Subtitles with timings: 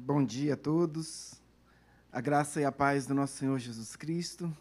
[0.00, 1.42] Bom dia a todos.
[2.12, 4.56] A graça e a paz do nosso Senhor Jesus Cristo.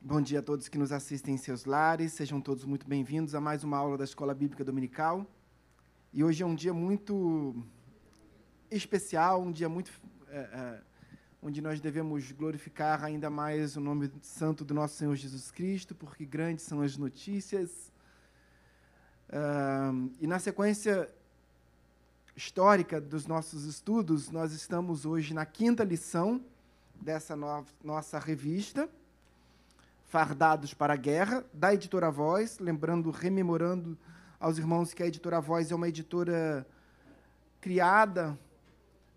[0.00, 2.14] Bom dia a todos que nos assistem em seus lares.
[2.14, 5.26] Sejam todos muito bem-vindos a mais uma aula da Escola Bíblica Dominical.
[6.14, 7.62] E hoje é um dia muito
[8.70, 9.92] especial, um dia muito
[10.28, 10.80] é, é,
[11.42, 16.24] onde nós devemos glorificar ainda mais o nome santo do nosso Senhor Jesus Cristo, porque
[16.24, 17.92] grandes são as notícias.
[19.28, 21.14] Uh, e na sequência
[22.36, 26.44] histórica dos nossos estudos, nós estamos hoje na quinta lição
[26.94, 28.86] dessa no nossa revista,
[30.04, 33.96] Fardados para a Guerra, da editora Voz, lembrando, rememorando
[34.38, 36.66] aos irmãos que a editora Voz é uma editora
[37.58, 38.38] criada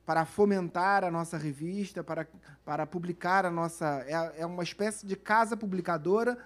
[0.06, 2.26] para fomentar a nossa revista, para,
[2.64, 4.02] para publicar a nossa.
[4.08, 6.38] É, é uma espécie de casa publicadora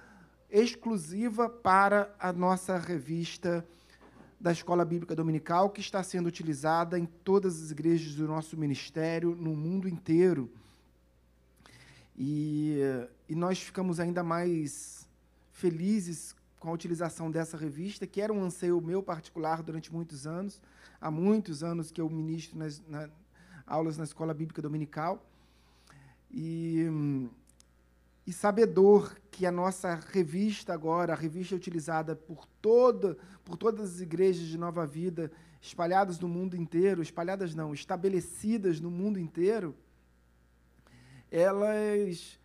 [0.50, 3.64] exclusiva para a nossa revista
[4.44, 9.34] da Escola Bíblica Dominical, que está sendo utilizada em todas as igrejas do nosso ministério
[9.34, 10.52] no mundo inteiro.
[12.18, 12.78] E,
[13.30, 15.08] e nós ficamos ainda mais
[15.54, 20.62] felizes com a utilização dessa revista, que era um anseio meu particular durante muitos anos.
[21.00, 23.10] Há muitos anos que eu ministro nas na,
[23.66, 25.26] aulas na Escola Bíblica Dominical.
[26.30, 26.86] E
[28.26, 34.02] e sabedor que a nossa revista agora, a revista utilizada por toda, por todas as
[34.02, 35.32] igrejas de Nova Vida,
[35.62, 39.76] espalhadas no mundo inteiro, espalhadas não, estabelecidas no mundo inteiro,
[41.30, 42.40] elas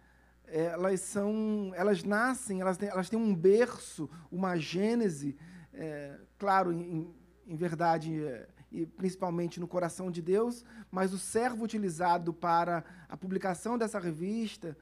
[0.51, 5.37] elas são, elas nascem, elas têm, elas têm um berço, uma gênese,
[5.75, 7.15] é, claro, em,
[7.47, 13.17] em verdade, é, e principalmente no coração de Deus, mas o servo utilizado para a
[13.17, 14.77] publicação dessa revista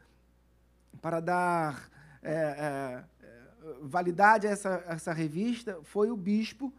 [1.06, 1.88] para dar
[2.20, 3.04] é, é,
[3.80, 6.74] validade a essa, essa revista foi o bispo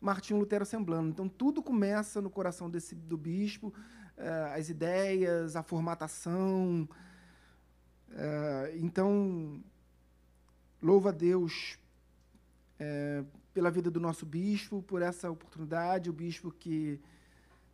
[0.00, 1.10] Martinho Lutero Semblano.
[1.10, 3.74] Então, tudo começa no coração desse, do bispo,
[4.16, 6.88] é, as ideias, a formatação.
[8.12, 9.62] É, então,
[10.82, 11.78] louva a Deus
[12.80, 16.98] é, pela vida do nosso bispo, por essa oportunidade, o bispo que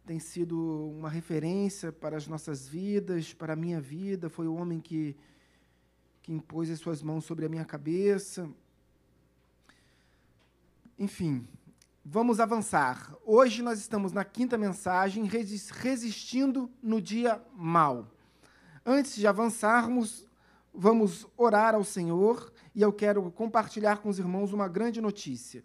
[0.04, 4.80] tem sido uma referência para as nossas vidas, para a minha vida, foi o homem
[4.80, 5.16] que
[6.22, 8.48] que impôs as suas mãos sobre a minha cabeça.
[10.98, 11.46] Enfim,
[12.04, 13.14] vamos avançar.
[13.26, 18.06] Hoje nós estamos na quinta mensagem, resistindo no dia mal.
[18.86, 20.24] Antes de avançarmos,
[20.72, 25.64] vamos orar ao Senhor e eu quero compartilhar com os irmãos uma grande notícia.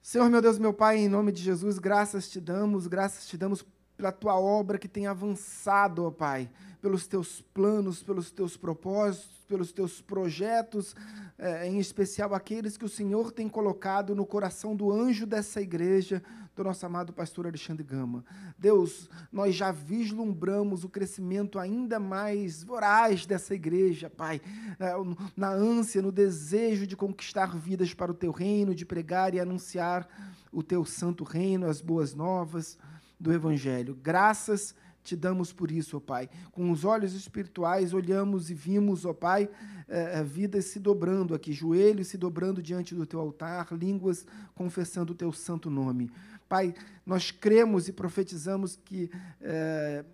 [0.00, 3.64] Senhor, meu Deus, meu Pai, em nome de Jesus, graças te damos, graças te damos
[4.02, 6.50] pela tua obra que tem avançado, ó Pai
[6.82, 10.96] pelos teus planos, pelos teus propósitos, pelos teus projetos,
[11.38, 16.20] é, em especial aqueles que o Senhor tem colocado no coração do anjo dessa igreja,
[16.56, 18.24] do nosso amado pastor Alexandre Gama.
[18.58, 24.40] Deus, nós já vislumbramos o crescimento ainda mais voraz dessa igreja, Pai,
[24.80, 24.92] é,
[25.36, 30.08] na ânsia, no desejo de conquistar vidas para o teu reino, de pregar e anunciar
[30.50, 32.76] o teu santo reino, as boas novas
[33.22, 33.96] do Evangelho.
[34.02, 34.74] Graças
[35.04, 36.28] te damos por isso, ó Pai.
[36.50, 39.48] Com os olhos espirituais, olhamos e vimos, ó Pai,
[39.88, 45.16] é, vidas se dobrando aqui, joelhos se dobrando diante do teu altar, línguas confessando o
[45.16, 46.10] teu santo nome.
[46.48, 46.74] Pai,
[47.06, 49.10] nós cremos e profetizamos que
[49.40, 50.04] é,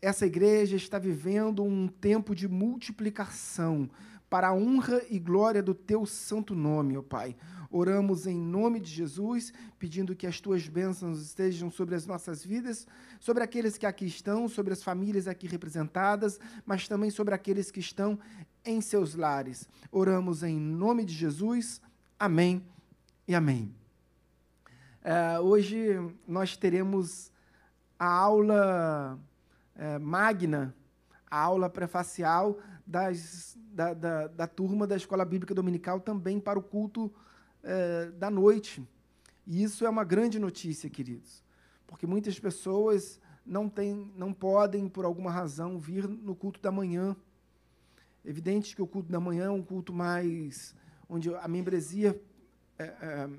[0.00, 3.88] essa igreja está vivendo um tempo de multiplicação
[4.28, 7.36] para a honra e glória do teu santo nome, ó Pai.
[7.70, 12.86] Oramos em nome de Jesus, pedindo que as tuas bênçãos estejam sobre as nossas vidas,
[13.20, 17.80] sobre aqueles que aqui estão, sobre as famílias aqui representadas, mas também sobre aqueles que
[17.80, 18.18] estão
[18.64, 19.68] em seus lares.
[19.90, 21.80] Oramos em nome de Jesus.
[22.18, 22.64] Amém
[23.26, 23.74] e amém.
[25.02, 25.94] É, hoje
[26.26, 27.30] nós teremos
[27.98, 29.18] a aula
[29.76, 30.74] é, magna,
[31.30, 36.62] a aula prefacial das, da, da, da turma da Escola Bíblica Dominical também para o
[36.62, 37.12] culto
[37.66, 38.86] é, da noite.
[39.46, 41.44] E isso é uma grande notícia, queridos,
[41.86, 47.16] porque muitas pessoas não, tem, não podem, por alguma razão, vir no culto da manhã.
[48.24, 50.74] Evidente que o culto da manhã é um culto mais.
[51.08, 52.20] onde a membresia.
[52.78, 53.30] É, é,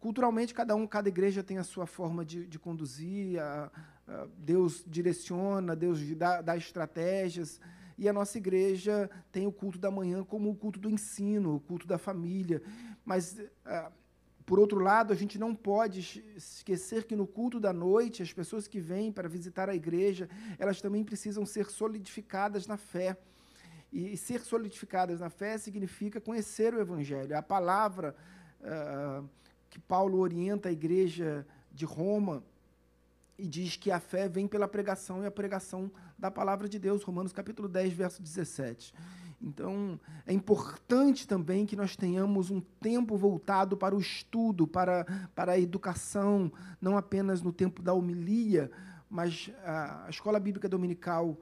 [0.00, 3.70] culturalmente, cada um, cada igreja tem a sua forma de, de conduzir, a,
[4.06, 7.60] a Deus direciona, Deus dá, dá estratégias.
[7.96, 11.60] E a nossa igreja tem o culto da manhã como o culto do ensino, o
[11.60, 12.60] culto da família.
[13.04, 13.90] Mas, ah,
[14.46, 18.66] por outro lado, a gente não pode esquecer que no culto da noite, as pessoas
[18.68, 23.16] que vêm para visitar a igreja, elas também precisam ser solidificadas na fé.
[23.92, 27.36] E ser solidificadas na fé significa conhecer o Evangelho.
[27.36, 28.14] A palavra
[28.60, 29.28] uh,
[29.70, 32.42] que Paulo orienta a igreja de Roma
[33.38, 37.02] e diz que a fé vem pela pregação e a pregação da palavra de Deus,
[37.02, 38.92] Romanos capítulo 10, verso 17.
[39.44, 45.52] Então, é importante também que nós tenhamos um tempo voltado para o estudo, para, para
[45.52, 48.70] a educação, não apenas no tempo da homilia,
[49.08, 51.36] mas a, a escola bíblica dominical,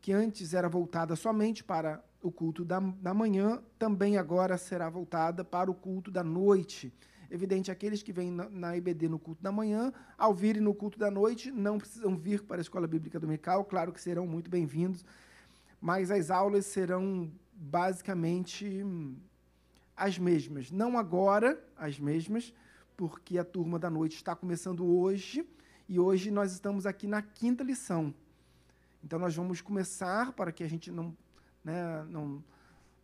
[0.00, 5.44] que antes era voltada somente para o culto da, da manhã, também agora será voltada
[5.44, 6.92] para o culto da noite.
[7.28, 10.96] Evidente, aqueles que vêm na, na IBD no culto da manhã, ao virem no culto
[10.96, 15.04] da noite, não precisam vir para a escola bíblica dominical, claro que serão muito bem-vindos,
[15.80, 18.84] mas as aulas serão basicamente
[19.96, 20.70] as mesmas.
[20.70, 22.54] Não agora as mesmas,
[22.96, 25.44] porque a turma da noite está começando hoje,
[25.88, 28.14] e hoje nós estamos aqui na quinta lição.
[29.02, 31.16] Então nós vamos começar, para que a gente não,
[31.64, 32.44] né, não,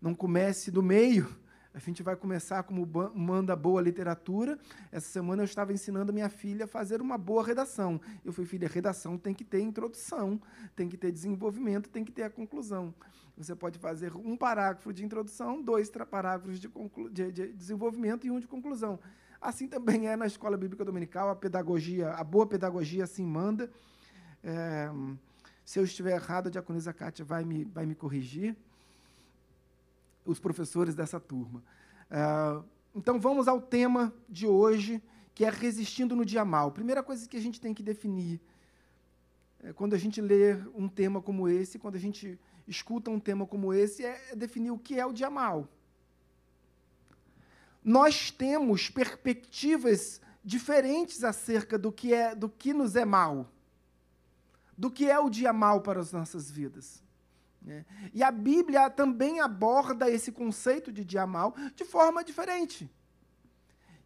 [0.00, 1.34] não comece do meio,
[1.74, 4.56] a gente vai começar como manda boa literatura.
[4.92, 8.00] Essa semana eu estava ensinando minha filha a fazer uma boa redação.
[8.24, 10.40] Eu falei, filha, redação tem que ter introdução,
[10.76, 12.94] tem que ter desenvolvimento, tem que ter a conclusão.
[13.36, 16.70] Você pode fazer um parágrafo de introdução, dois parágrafos de,
[17.10, 19.00] de, de desenvolvimento e um de conclusão.
[19.40, 23.68] Assim também é na escola bíblica dominical, a pedagogia, a boa pedagogia assim manda.
[24.44, 24.88] É,
[25.64, 28.56] se eu estiver errado, a diaconisa Kátia vai me, vai me corrigir
[30.24, 31.62] os professores dessa turma.
[32.10, 32.64] Uh,
[32.94, 35.02] então, vamos ao tema de hoje,
[35.34, 36.70] que é resistindo no dia mal.
[36.70, 38.40] Primeira coisa que a gente tem que definir
[39.64, 42.38] é, quando a gente lê um tema como esse, quando a gente
[42.68, 45.68] escuta um tema como esse, é definir o que é o dia mal.
[47.82, 53.50] Nós temos perspectivas diferentes acerca do que é do que nos é mal,
[54.76, 57.03] do que é o dia mal para as nossas vidas.
[57.64, 57.84] Né?
[58.12, 62.90] E a Bíblia também aborda esse conceito de dia mal de forma diferente.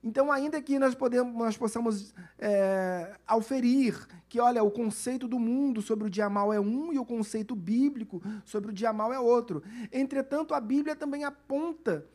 [0.03, 5.83] Então, ainda que nós, podemos, nós possamos é, auferir que, olha, o conceito do mundo
[5.83, 9.19] sobre o dia mal é um e o conceito bíblico sobre o dia mal é
[9.19, 9.63] outro.
[9.93, 12.07] Entretanto, a Bíblia também aponta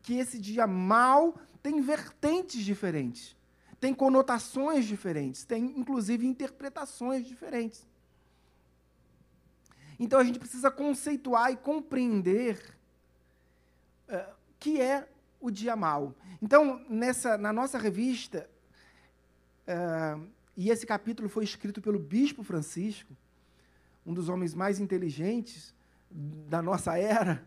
[0.00, 3.36] que esse dia mal tem vertentes diferentes,
[3.78, 7.86] tem conotações diferentes, tem inclusive interpretações diferentes.
[9.98, 12.76] Então a gente precisa conceituar e compreender
[14.08, 15.08] uh, que é
[15.40, 16.14] o dia mal.
[16.40, 18.48] Então, nessa, na nossa revista,
[19.66, 20.26] uh,
[20.56, 23.14] e esse capítulo foi escrito pelo Bispo Francisco,
[24.04, 25.74] um dos homens mais inteligentes
[26.10, 27.44] da nossa era,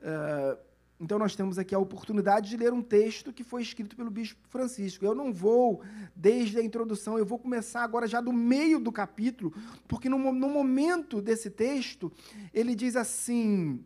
[0.00, 0.58] uh,
[1.02, 4.38] então, nós temos aqui a oportunidade de ler um texto que foi escrito pelo Bispo
[4.48, 5.04] Francisco.
[5.04, 5.82] Eu não vou,
[6.14, 9.52] desde a introdução, eu vou começar agora já do meio do capítulo,
[9.88, 12.12] porque no, no momento desse texto,
[12.54, 13.84] ele diz assim: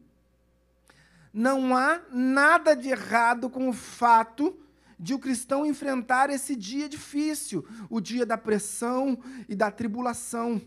[1.32, 4.54] Não há nada de errado com o fato
[5.00, 9.18] de o cristão enfrentar esse dia difícil, o dia da pressão
[9.48, 10.60] e da tribulação.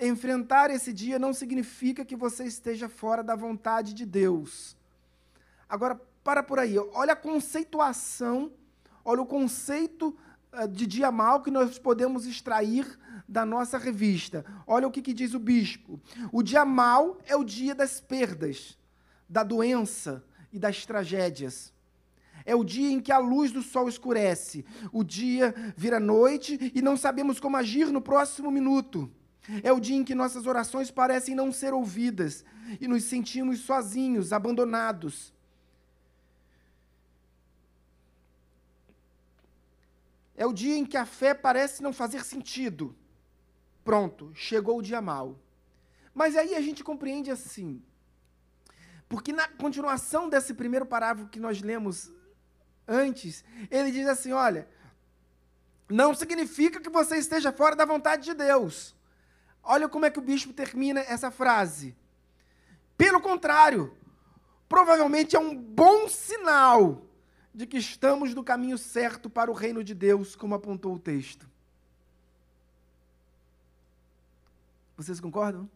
[0.00, 4.76] Enfrentar esse dia não significa que você esteja fora da vontade de Deus.
[5.68, 6.78] Agora, para por aí.
[6.78, 8.52] Olha a conceituação,
[9.04, 10.16] olha o conceito
[10.52, 14.44] uh, de dia mal que nós podemos extrair da nossa revista.
[14.66, 16.00] Olha o que, que diz o bispo.
[16.32, 18.78] O dia mal é o dia das perdas,
[19.28, 21.72] da doença e das tragédias.
[22.46, 24.64] É o dia em que a luz do sol escurece.
[24.92, 29.10] O dia vira noite e não sabemos como agir no próximo minuto.
[29.62, 32.44] É o dia em que nossas orações parecem não ser ouvidas
[32.80, 35.33] e nos sentimos sozinhos, abandonados.
[40.36, 42.96] É o dia em que a fé parece não fazer sentido.
[43.84, 45.38] Pronto, chegou o dia mal.
[46.14, 47.82] Mas aí a gente compreende assim.
[49.08, 52.10] Porque na continuação desse primeiro parágrafo que nós lemos
[52.88, 54.68] antes, ele diz assim: olha,
[55.88, 58.94] não significa que você esteja fora da vontade de Deus.
[59.62, 61.96] Olha como é que o bispo termina essa frase.
[62.96, 63.96] Pelo contrário,
[64.68, 67.03] provavelmente é um bom sinal
[67.54, 71.48] de que estamos no caminho certo para o reino de Deus, como apontou o texto.
[74.96, 75.70] Vocês concordam?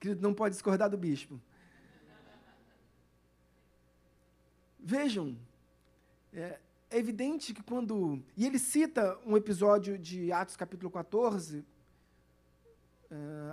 [0.00, 1.40] Querido, não pode discordar do bispo.
[4.78, 5.36] Vejam,
[6.32, 6.58] é,
[6.90, 8.20] é evidente que quando.
[8.36, 11.79] E ele cita um episódio de Atos capítulo 14, Uh,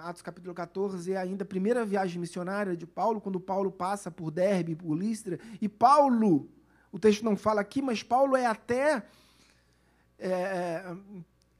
[0.04, 4.30] Atos capítulo 14 é ainda a primeira viagem missionária de Paulo, quando Paulo passa por
[4.30, 5.40] Derbe, por Listra.
[5.60, 6.48] E Paulo,
[6.92, 9.04] o texto não fala aqui, mas Paulo é até
[10.20, 10.96] é,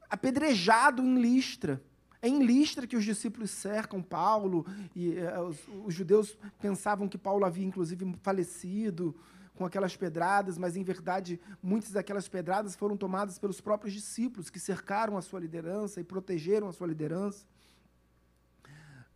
[0.08, 1.82] apedrejado em Listra.
[2.22, 4.64] É em Listra que os discípulos cercam Paulo,
[4.94, 5.16] e
[5.48, 9.14] os, os, judeus pensavam que Paulo havia, inclusive, falecido
[9.56, 14.60] com aquelas pedradas, mas em verdade muitas daquelas pedradas foram tomadas pelos próprios discípulos que
[14.60, 17.44] cercaram a sua liderança e protegeram a sua liderança.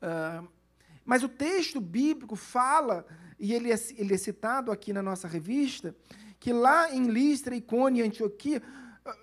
[0.02, 0.48] Uh,
[1.04, 3.06] mas o texto bíblico fala,
[3.38, 5.94] e ele é, ele é citado aqui na nossa revista,
[6.38, 8.62] que lá em Listra, Icônia e Antioquia,
[9.04, 9.16] ah,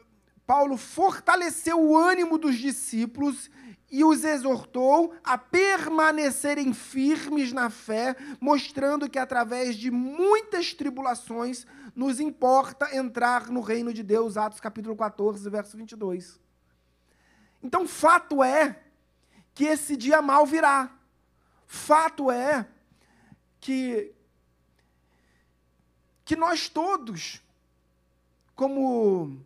[0.46, 3.50] Paulo fortaleceu o ânimo dos discípulos
[3.92, 12.20] e os exortou a permanecerem firmes na fé, mostrando que através de muitas tribulações nos
[12.20, 16.40] importa entrar no reino de Deus, Atos capítulo 14, verso 22.
[17.64, 18.80] Então, fato é
[19.60, 20.90] que esse dia mal virá.
[21.68, 22.66] Fato é
[23.60, 24.16] que
[26.24, 27.44] que nós todos
[28.56, 29.38] como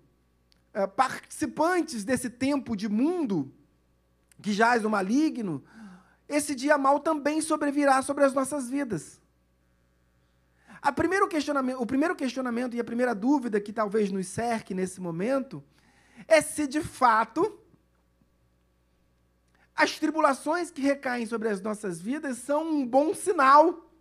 [0.72, 3.51] é, participantes desse tempo de mundo,
[4.39, 5.63] que jaz o maligno,
[6.29, 9.20] esse dia mal também sobrevirá sobre as nossas vidas.
[10.79, 15.01] A primeiro questionamento, o primeiro questionamento e a primeira dúvida que talvez nos cerque nesse
[15.01, 15.63] momento
[16.27, 17.62] é se de fato
[19.75, 23.92] as tribulações que recaem sobre as nossas vidas são um bom sinal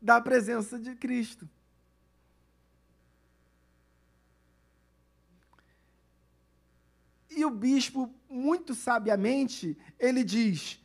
[0.00, 1.48] da presença de Cristo.
[7.30, 10.80] E o bispo, muito sabiamente, ele diz: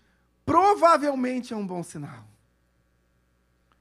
[0.46, 2.26] provavelmente é um bom sinal.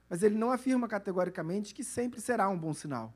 [0.09, 3.13] Mas ele não afirma categoricamente que sempre será um bom sinal.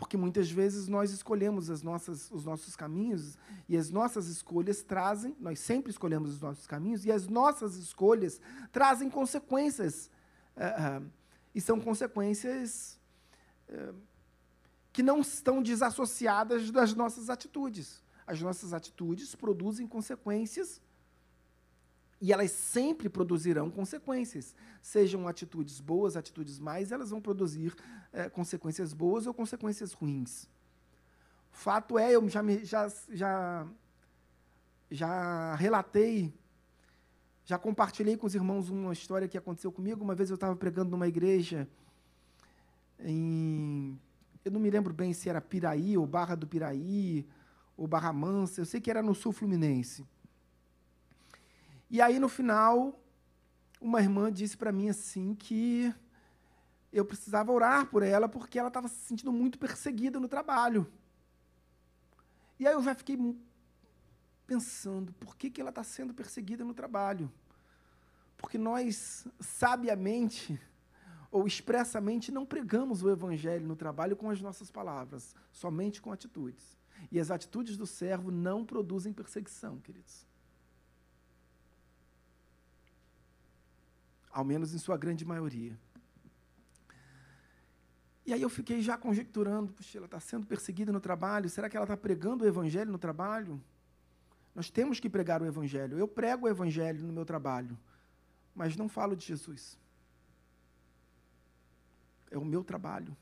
[0.00, 5.36] Porque muitas vezes nós escolhemos as nossas, os nossos caminhos e as nossas escolhas trazem,
[5.38, 8.40] nós sempre escolhemos os nossos caminhos e as nossas escolhas
[8.72, 10.10] trazem consequências.
[10.56, 11.06] Uh,
[11.54, 12.98] e são consequências
[13.68, 13.94] uh,
[14.92, 20.80] que não estão desassociadas das nossas atitudes as nossas atitudes produzem consequências
[22.20, 24.54] e elas sempre produzirão consequências.
[24.82, 27.74] Sejam atitudes boas, atitudes mais, elas vão produzir
[28.12, 30.48] é, consequências boas ou consequências ruins.
[31.50, 33.66] Fato é, eu já, me, já, já,
[34.90, 36.32] já relatei,
[37.44, 40.04] já compartilhei com os irmãos uma história que aconteceu comigo.
[40.04, 41.66] Uma vez eu estava pregando numa igreja
[43.00, 43.98] em.
[44.44, 47.26] Eu não me lembro bem se era Piraí ou Barra do Piraí,
[47.76, 50.06] ou Barra Mansa, eu sei que era no sul fluminense.
[51.90, 53.02] E aí, no final,
[53.80, 55.92] uma irmã disse para mim assim que
[56.92, 60.90] eu precisava orar por ela porque ela estava se sentindo muito perseguida no trabalho.
[62.58, 63.18] E aí eu já fiquei
[64.46, 67.32] pensando, por que, que ela está sendo perseguida no trabalho?
[68.36, 70.60] Porque nós, sabiamente
[71.30, 76.76] ou expressamente, não pregamos o evangelho no trabalho com as nossas palavras, somente com atitudes.
[77.10, 80.29] E as atitudes do servo não produzem perseguição, queridos.
[84.30, 85.78] Ao menos em sua grande maioria.
[88.24, 91.76] E aí eu fiquei já conjecturando, puxa, ela está sendo perseguida no trabalho, será que
[91.76, 93.60] ela está pregando o evangelho no trabalho?
[94.54, 95.98] Nós temos que pregar o evangelho.
[95.98, 97.78] Eu prego o evangelho no meu trabalho,
[98.54, 99.78] mas não falo de Jesus.
[102.30, 103.16] É o meu trabalho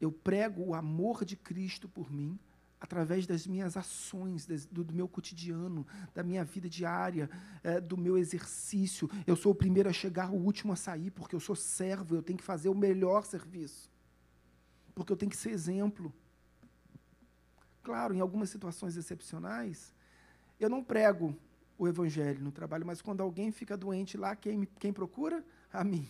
[0.00, 2.38] eu prego o amor de Cristo por mim
[2.80, 7.28] através das minhas ações, do, do, meu cotidiano, da minha vida diária,
[7.62, 9.10] é, do meu exercício.
[9.26, 12.22] Eu sou o primeiro a chegar, o último a sair, porque eu sou servo, eu
[12.22, 13.90] tenho que fazer o melhor serviço.
[14.94, 16.12] Porque eu tenho que ser exemplo.
[17.82, 19.92] Claro, em algumas situações excepcionais,
[20.60, 21.36] eu não prego
[21.76, 25.44] o evangelho no trabalho, mas quando alguém fica doente lá, quem, quem procura?
[25.72, 26.08] A mim.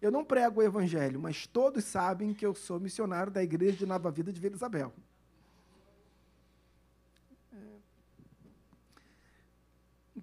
[0.00, 3.86] Eu não prego o evangelho, mas todos sabem que eu sou missionário da igreja de
[3.86, 4.92] Nova Vida de Vila Isabel.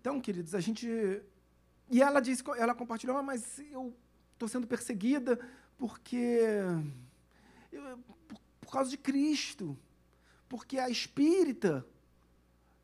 [0.04, 0.86] Então, queridos, a gente.
[1.90, 3.96] E ela disse, ela compartilhou, ah, mas eu
[4.34, 5.40] estou sendo perseguida
[5.78, 6.42] porque.
[7.72, 9.78] Eu, por, por causa de Cristo.
[10.50, 11.86] Porque a espírita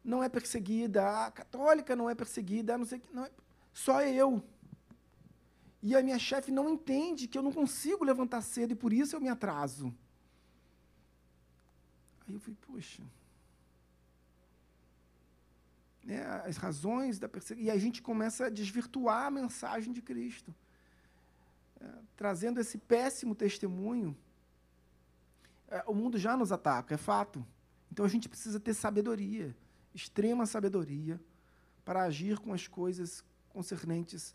[0.01, 3.13] não é perseguida, a católica não é perseguida, não sei que.
[3.13, 3.31] Não é,
[3.73, 4.41] só eu.
[5.83, 9.13] E a minha chefe não entende que eu não consigo levantar cedo e por isso
[9.13, 9.93] eu me atraso.
[12.25, 13.03] Aí eu falei, poxa.
[16.09, 17.67] É, as razões da perseguição.
[17.67, 20.53] E a gente começa a desvirtuar a mensagem de Cristo.
[21.79, 24.17] É, trazendo esse péssimo testemunho.
[25.67, 27.45] É, o mundo já nos ataca, é fato.
[27.91, 29.55] Então a gente precisa ter sabedoria,
[29.93, 31.21] extrema sabedoria,
[31.85, 34.33] para agir com as coisas concernentes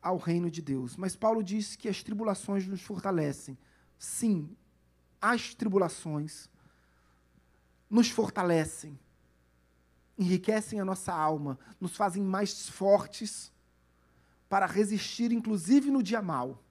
[0.00, 0.96] ao reino de Deus.
[0.96, 3.58] Mas Paulo diz que as tribulações nos fortalecem.
[3.98, 4.56] Sim,
[5.20, 6.48] as tribulações
[7.90, 8.98] nos fortalecem,
[10.18, 13.52] enriquecem a nossa alma, nos fazem mais fortes
[14.48, 16.62] para resistir, inclusive no dia mal.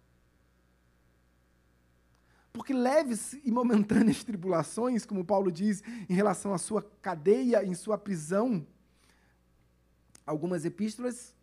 [2.52, 7.98] Porque leves e momentâneas tribulações, como Paulo diz em relação à sua cadeia, em sua
[7.98, 8.66] prisão,
[10.26, 11.34] algumas epístolas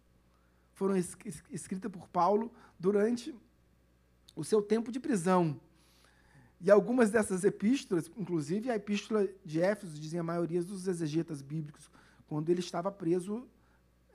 [0.75, 3.35] foram escritas por Paulo durante
[4.35, 5.59] o seu tempo de prisão.
[6.64, 11.90] E algumas dessas epístolas, inclusive a epístola de Éfeso, dizem a maioria dos exegetas bíblicos,
[12.27, 13.46] quando ele estava preso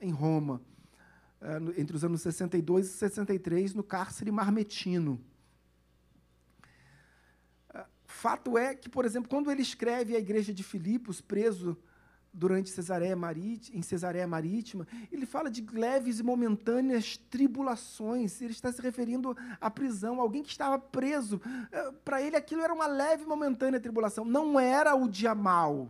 [0.00, 0.60] em Roma,
[1.40, 5.24] eh, entre os anos 62 e 63, no cárcere marmetino.
[7.72, 11.78] Eh, fato é que, por exemplo, quando ele escreve à igreja de Filipos, preso
[12.32, 18.40] durante Cesareia Marítima, em Cesareia Marítima, ele fala de leves e momentâneas tribulações.
[18.40, 21.40] Ele está se referindo à prisão, alguém que estava preso.
[21.72, 25.88] Eh, para ele aquilo era uma leve e momentânea tribulação, não era o dia mal.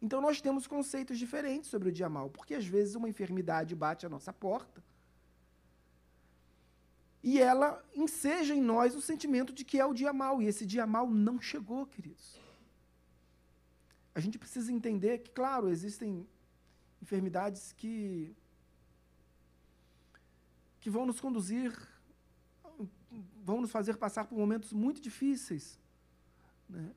[0.00, 4.06] Então nós temos conceitos diferentes sobre o dia mal, porque às vezes uma enfermidade bate
[4.06, 4.82] à nossa porta
[7.22, 10.64] e ela enseja em nós o sentimento de que é o dia mal, e esse
[10.64, 12.39] dia mal não chegou, queridos
[14.14, 16.26] a gente precisa entender que, claro, existem
[17.00, 18.34] enfermidades que,
[20.80, 21.72] que vão nos conduzir,
[23.42, 25.78] vão nos fazer passar por momentos muito difíceis.
[26.68, 26.90] Né?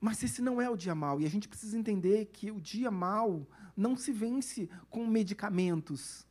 [0.00, 1.20] Mas esse não é o dia mal.
[1.20, 6.26] E a gente precisa entender que o dia mal não se vence com medicamentos.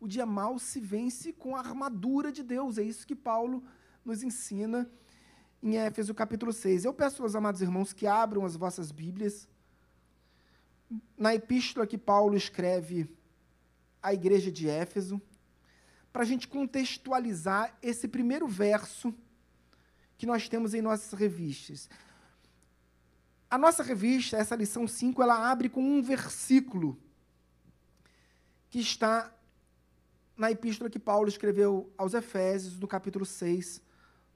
[0.00, 2.78] O dia mal se vence com a armadura de Deus.
[2.78, 3.62] É isso que Paulo
[4.04, 4.90] nos ensina
[5.64, 6.84] em Éfeso capítulo 6.
[6.84, 9.48] Eu peço aos amados irmãos que abram as vossas Bíblias
[11.16, 13.08] na epístola que Paulo escreve
[14.02, 15.20] à igreja de Éfeso,
[16.12, 19.12] para a gente contextualizar esse primeiro verso
[20.18, 21.88] que nós temos em nossas revistas.
[23.50, 26.98] A nossa revista, essa lição 5, ela abre com um versículo
[28.68, 29.34] que está
[30.36, 33.80] na epístola que Paulo escreveu aos Efésios, no capítulo 6,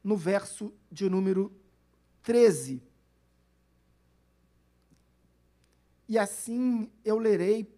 [0.09, 1.53] no verso de número
[2.23, 2.83] 13.
[6.09, 7.71] E assim eu lerei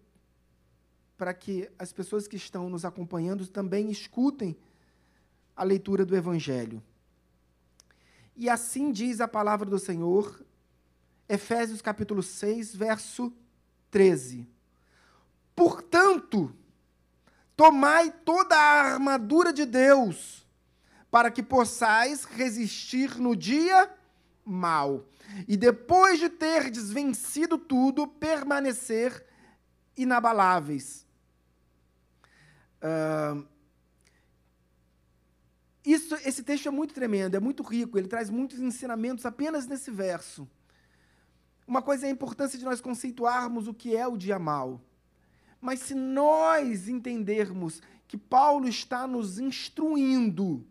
[1.17, 4.57] para que as pessoas que estão nos acompanhando também escutem
[5.53, 6.81] a leitura do Evangelho.
[8.33, 10.41] E assim diz a palavra do Senhor,
[11.27, 13.33] Efésios capítulo 6, verso
[13.89, 14.47] 13.
[15.53, 16.55] Portanto,
[17.57, 20.40] tomai toda a armadura de Deus,
[21.11, 23.93] para que possais resistir no dia
[24.45, 25.05] mal.
[25.47, 29.25] E depois de terdes vencido tudo, permanecer
[29.95, 31.05] inabaláveis.
[32.81, 33.45] Uh,
[35.85, 39.91] isso, esse texto é muito tremendo, é muito rico, ele traz muitos ensinamentos apenas nesse
[39.91, 40.49] verso.
[41.67, 44.81] Uma coisa é a importância de nós conceituarmos o que é o dia mal.
[45.59, 50.65] Mas se nós entendermos que Paulo está nos instruindo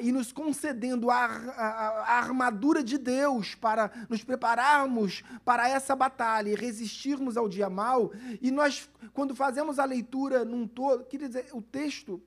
[0.00, 6.54] e nos concedendo a, a, armadura de Deus para nos prepararmos para essa batalha e
[6.54, 8.12] resistirmos ao dia mal.
[8.40, 12.20] E nós, quando fazemos a leitura num todo, quer dizer, o texto,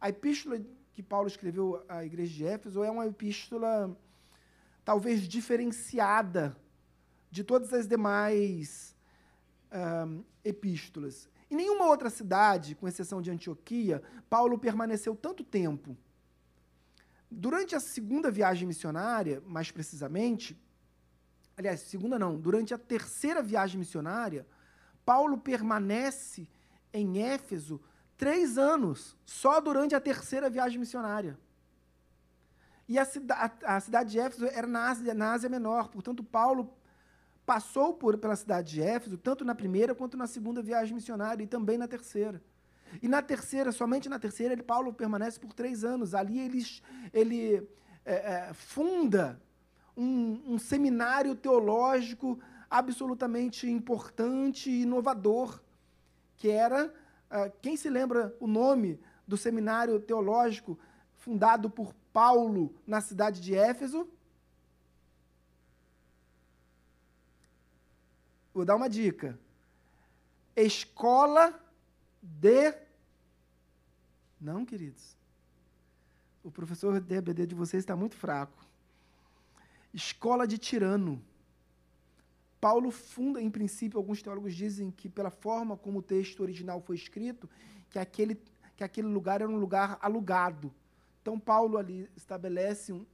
[0.00, 0.60] a epístola
[0.94, 3.96] que Paulo escreveu à igreja de Éfeso é uma epístola
[4.84, 6.56] talvez diferenciada
[7.30, 8.96] de todas as demais
[10.06, 11.28] um, epístolas.
[11.50, 15.96] Em nenhuma outra cidade, com exceção de Antioquia, Paulo permaneceu tanto tempo
[17.30, 20.58] Durante a segunda viagem missionária, mais precisamente,
[21.56, 24.46] aliás, segunda não, durante a terceira viagem missionária,
[25.04, 26.48] Paulo permanece
[26.92, 27.80] em Éfeso
[28.16, 31.38] três anos, só durante a terceira viagem missionária.
[32.88, 36.72] E a, cida a, cidade de Éfeso era na Ásia, na Ásia Menor, portanto, Paulo
[37.44, 41.46] passou por, pela cidade de Éfeso, tanto na primeira quanto na segunda viagem missionária, e
[41.46, 42.42] também na terceira.
[43.02, 46.14] E na terceira, somente na terceira, ele, Paulo permanece por três anos.
[46.14, 46.62] Ali ele,
[47.12, 47.68] ele
[48.04, 49.40] é, é, funda
[49.96, 52.38] um, um seminário teológico
[52.70, 55.60] absolutamente importante e inovador,
[56.36, 56.86] que era,
[57.30, 60.78] uh, quem se lembra o nome do seminário teológico
[61.16, 64.08] fundado por Paulo na cidade de Éfeso?
[68.52, 69.38] Vou dar uma dica.
[70.56, 71.58] Escola
[72.40, 72.74] de.
[74.40, 75.16] Não, queridos.
[76.42, 78.66] O professor DBD de vocês está muito fraco.
[79.92, 81.22] Escola de tirano.
[82.60, 86.96] Paulo funda, em princípio, alguns teólogos dizem que, pela forma como o texto original foi
[86.96, 87.48] escrito,
[87.90, 88.40] que aquele,
[88.76, 90.72] que aquele lugar era um lugar alugado.
[91.22, 93.06] Então, Paulo ali estabelece um,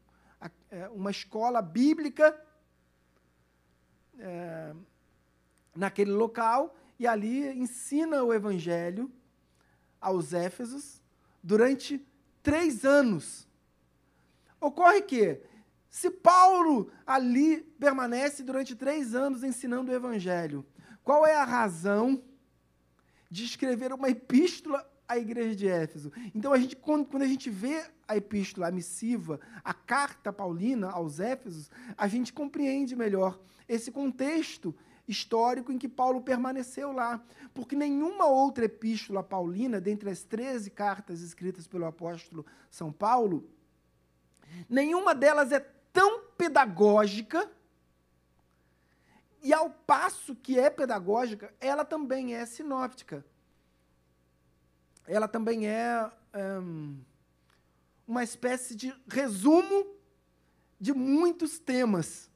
[0.70, 2.38] é, uma escola bíblica
[4.18, 4.74] é,
[5.74, 9.10] naquele local e ali ensina o evangelho
[10.00, 11.02] aos Éfesos
[11.42, 12.04] durante
[12.42, 13.48] três anos.
[14.60, 15.40] Ocorre que,
[15.90, 20.64] se Paulo ali permanece durante três anos ensinando o Evangelho,
[21.02, 22.22] qual é a razão
[23.30, 26.10] de escrever uma epístola à igreja de Éfeso?
[26.34, 31.20] Então, a gente, quando, a gente vê a epístola, a missiva, a carta paulina aos
[31.20, 34.74] Éfesos, a gente compreende melhor esse contexto
[35.06, 37.22] histórico em que Paulo permaneceu lá.
[37.52, 43.48] Porque nenhuma outra epístola paulina, dentre as 13 cartas escritas pelo apóstolo São Paulo,
[44.68, 45.60] nenhuma delas é
[45.92, 47.50] tão pedagógica,
[49.44, 53.22] e ao passo que é pedagógica, ela também é sinóptica.
[55.06, 56.10] Ela também é
[56.62, 56.98] um,
[58.08, 59.86] uma espécie de resumo
[60.80, 62.30] de muitos temas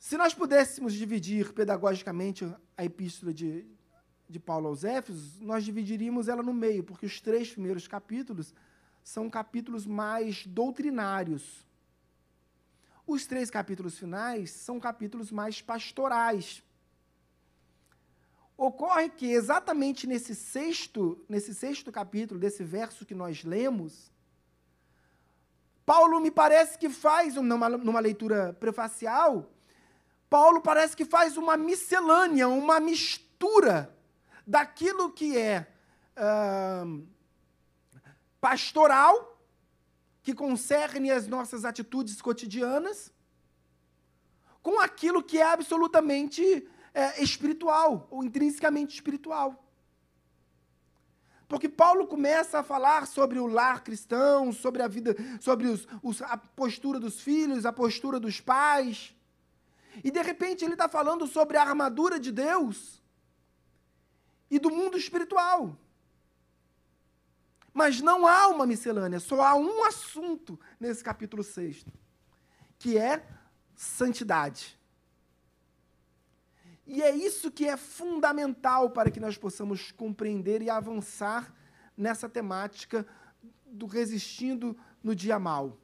[0.00, 3.66] se nós pudéssemos dividir pedagogicamente a epístola de,
[4.26, 8.54] de Paulo aos Éfesos, nós dividiríamos ela no meio, porque os três primeiros capítulos
[9.04, 11.66] são capítulos mais doutrinários.
[13.06, 16.62] Os três capítulos finais são capítulos mais pastorais.
[18.56, 24.10] Ocorre que exatamente nesse sexto, nesse sexto capítulo, desse verso que nós lemos,
[25.84, 29.50] Paulo me parece que faz, numa, numa leitura prefacial,
[30.30, 33.92] Paulo parece que faz uma miscelânea, uma mistura
[34.46, 35.66] daquilo que é
[38.40, 39.38] pastoral,
[40.22, 43.12] que concerne as nossas atitudes cotidianas,
[44.62, 49.64] com aquilo que é absolutamente é, espiritual, ou intrinsecamente espiritual.
[51.48, 56.22] Porque Paulo começa a falar sobre o lar cristão, sobre a vida, sobre os, os,
[56.22, 59.12] a postura dos filhos, a postura dos pais.
[60.02, 63.02] E de repente ele está falando sobre a armadura de Deus
[64.50, 65.76] e do mundo espiritual.
[67.72, 71.84] Mas não há uma miscelânea, só há um assunto nesse capítulo 6,
[72.78, 73.24] que é
[73.76, 74.78] santidade.
[76.86, 81.54] E é isso que é fundamental para que nós possamos compreender e avançar
[81.96, 83.06] nessa temática
[83.64, 85.78] do resistindo no dia mal.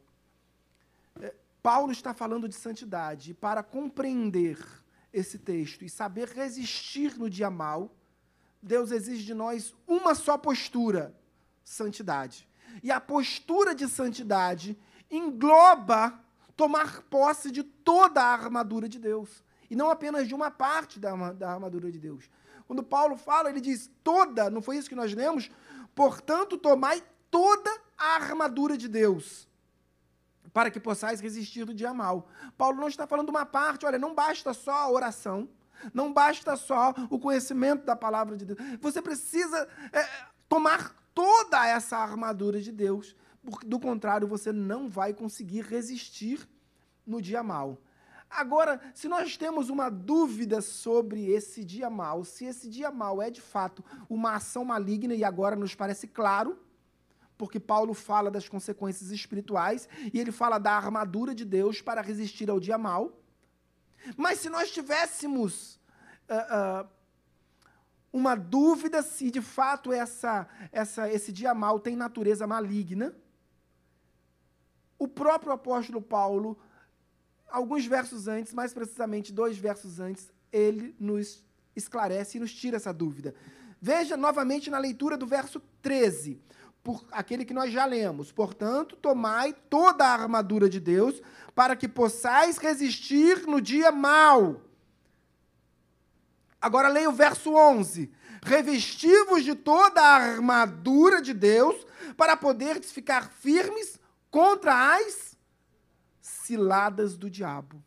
[1.66, 4.56] Paulo está falando de santidade, e para compreender
[5.12, 7.92] esse texto e saber resistir no dia mal,
[8.62, 11.12] Deus exige de nós uma só postura:
[11.64, 12.48] santidade.
[12.84, 14.78] E a postura de santidade
[15.10, 16.20] engloba
[16.56, 21.32] tomar posse de toda a armadura de Deus, e não apenas de uma parte da,
[21.32, 22.30] da armadura de Deus.
[22.68, 25.50] Quando Paulo fala, ele diz toda, não foi isso que nós lemos?
[25.96, 29.48] Portanto, tomai toda a armadura de Deus
[30.56, 32.30] para que possais resistir do dia mal.
[32.56, 35.46] Paulo não está falando uma parte, olha, não basta só a oração,
[35.92, 38.58] não basta só o conhecimento da palavra de Deus.
[38.80, 40.08] Você precisa é,
[40.48, 43.14] tomar toda essa armadura de Deus,
[43.44, 46.48] porque do contrário você não vai conseguir resistir
[47.06, 47.78] no dia mal.
[48.30, 53.28] Agora, se nós temos uma dúvida sobre esse dia mal, se esse dia mal é
[53.30, 56.58] de fato uma ação maligna, e agora nos parece claro,
[57.36, 62.48] porque Paulo fala das consequências espirituais e ele fala da armadura de Deus para resistir
[62.48, 63.20] ao dia mal.
[64.16, 65.78] Mas se nós tivéssemos
[66.28, 66.88] uh, uh,
[68.12, 73.14] uma dúvida se de fato essa, essa, esse dia mal tem natureza maligna,
[74.98, 76.58] o próprio apóstolo Paulo,
[77.48, 81.44] alguns versos antes, mais precisamente dois versos antes, ele nos
[81.74, 83.34] esclarece e nos tira essa dúvida.
[83.78, 86.40] Veja novamente na leitura do verso 13
[86.86, 88.30] por aquele que nós já lemos.
[88.30, 91.20] Portanto, tomai toda a armadura de Deus,
[91.52, 94.62] para que possais resistir no dia mau.
[96.62, 98.08] Agora leia o verso 11.
[98.40, 101.84] Revestivos de toda a armadura de Deus,
[102.16, 103.98] para poderes ficar firmes
[104.30, 105.36] contra as
[106.20, 107.82] ciladas do diabo.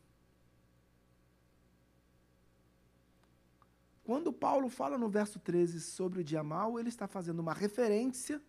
[4.03, 8.41] Quando Paulo fala no verso 13 sobre o dia mau, ele está fazendo uma referência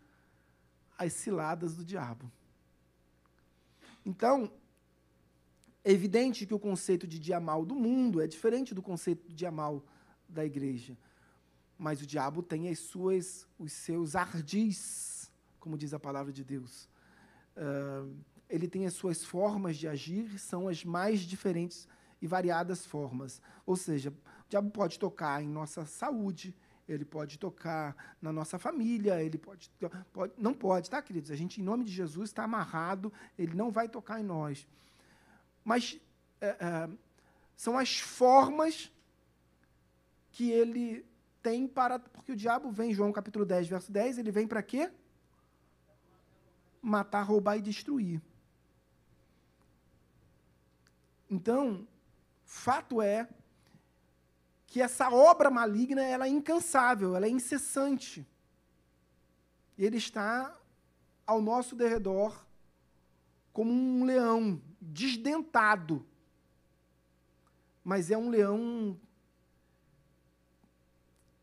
[1.00, 2.30] as ciladas do diabo.
[4.04, 4.52] Então,
[5.82, 9.34] é evidente que o conceito de dia mal do mundo é diferente do conceito de
[9.34, 9.82] dia mal
[10.28, 10.96] da igreja.
[11.78, 16.86] Mas o diabo tem as suas, os seus ardis, como diz a palavra de Deus.
[17.56, 18.14] Uh,
[18.46, 21.88] ele tem as suas formas de agir, são as mais diferentes
[22.20, 23.40] e variadas formas.
[23.64, 26.54] Ou seja, o diabo pode tocar em nossa saúde,
[26.92, 29.70] ele pode tocar na nossa família, ele pode,
[30.12, 31.30] pode não pode, tá, queridos?
[31.30, 34.66] A gente, em nome de Jesus, está amarrado, ele não vai tocar em nós.
[35.64, 36.00] Mas
[36.40, 36.90] é, é,
[37.56, 38.92] são as formas
[40.32, 41.04] que ele
[41.42, 41.98] tem para.
[41.98, 44.90] Porque o diabo vem, João capítulo 10, verso 10, ele vem para quê?
[46.82, 48.20] matar, roubar e destruir.
[51.28, 51.86] Então,
[52.44, 53.28] fato é
[54.70, 58.24] que essa obra maligna ela é incansável, ela é incessante.
[59.76, 60.56] Ele está
[61.26, 62.46] ao nosso derredor
[63.52, 66.06] como um leão desdentado.
[67.82, 68.96] Mas é um leão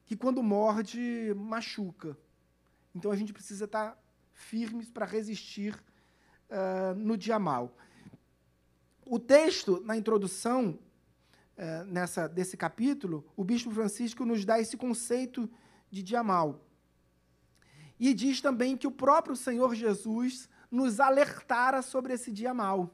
[0.06, 2.18] que, quando morde, machuca.
[2.96, 5.76] Então a gente precisa estar firmes para resistir
[6.50, 7.76] uh, no dia mal.
[9.06, 10.80] O texto, na introdução
[11.58, 15.50] uh, nessa, desse capítulo, o bispo Francisco nos dá esse conceito
[15.90, 16.64] de dia mal.
[18.00, 22.94] E diz também que o próprio Senhor Jesus nos alertara sobre esse dia mal.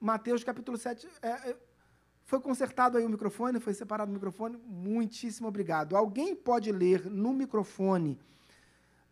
[0.00, 1.08] Mateus capítulo 7.
[1.20, 1.56] É, é,
[2.24, 3.58] foi consertado aí o microfone?
[3.58, 4.56] Foi separado o microfone?
[4.64, 5.96] Muitíssimo obrigado.
[5.96, 8.18] Alguém pode ler no microfone,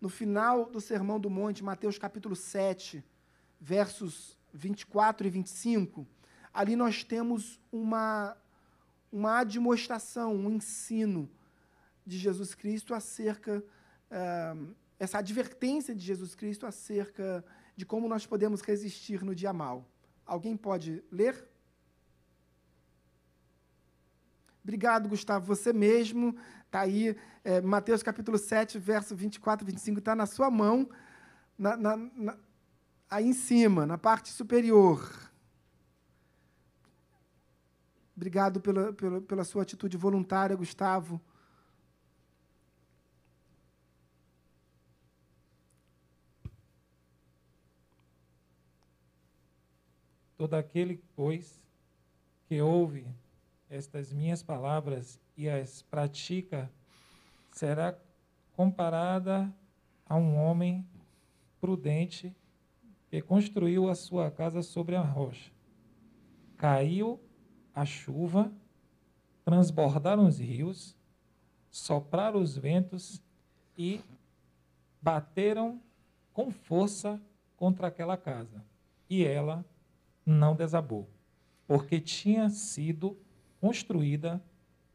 [0.00, 3.02] no final do Sermão do Monte, Mateus capítulo 7,
[3.60, 6.06] versos 24 e 25?
[6.52, 8.36] Ali nós temos uma,
[9.16, 11.26] uma admoestação, um ensino
[12.04, 13.64] de Jesus Cristo acerca.
[14.10, 17.42] Uh, essa advertência de Jesus Cristo acerca
[17.74, 19.88] de como nós podemos resistir no dia mal.
[20.26, 21.48] Alguém pode ler?
[24.62, 25.46] Obrigado, Gustavo.
[25.46, 27.16] Você mesmo está aí.
[27.42, 30.90] É, Mateus capítulo 7, verso 24 e 25, está na sua mão,
[31.56, 32.36] na, na, na,
[33.08, 35.25] aí em cima, na parte superior.
[38.16, 41.20] Obrigado pela, pela, pela sua atitude voluntária, Gustavo.
[50.38, 51.62] Todo aquele, pois,
[52.48, 53.06] que ouve
[53.68, 56.70] estas minhas palavras e as pratica,
[57.52, 57.98] será
[58.54, 59.52] comparada
[60.06, 60.86] a um homem
[61.60, 62.34] prudente
[63.10, 65.52] que construiu a sua casa sobre a rocha.
[66.56, 67.20] Caiu
[67.76, 68.50] a chuva,
[69.44, 70.96] transbordaram os rios,
[71.70, 73.22] sopraram os ventos
[73.76, 74.00] e
[75.02, 75.78] bateram
[76.32, 77.20] com força
[77.54, 78.64] contra aquela casa.
[79.10, 79.62] E ela
[80.24, 81.06] não desabou,
[81.66, 83.14] porque tinha sido
[83.60, 84.42] construída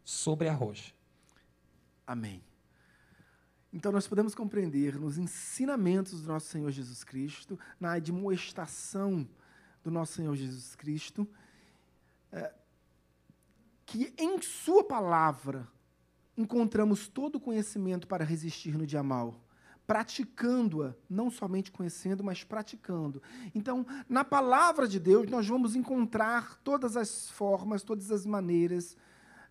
[0.04, 0.92] sobre a rocha.
[2.06, 2.44] Amém.
[3.72, 9.30] Então, nós podemos compreender nos ensinamentos do nosso Senhor Jesus Cristo, na admoestação
[9.84, 11.28] do nosso Senhor Jesus Cristo,
[12.32, 12.52] é,
[13.92, 15.68] que em Sua palavra
[16.38, 19.36] encontramos todo o conhecimento para resistir no dia mal
[19.88, 23.22] praticando-a, não somente conhecendo, mas praticando.
[23.54, 28.96] Então, na palavra de Deus, nós vamos encontrar todas as formas, todas as maneiras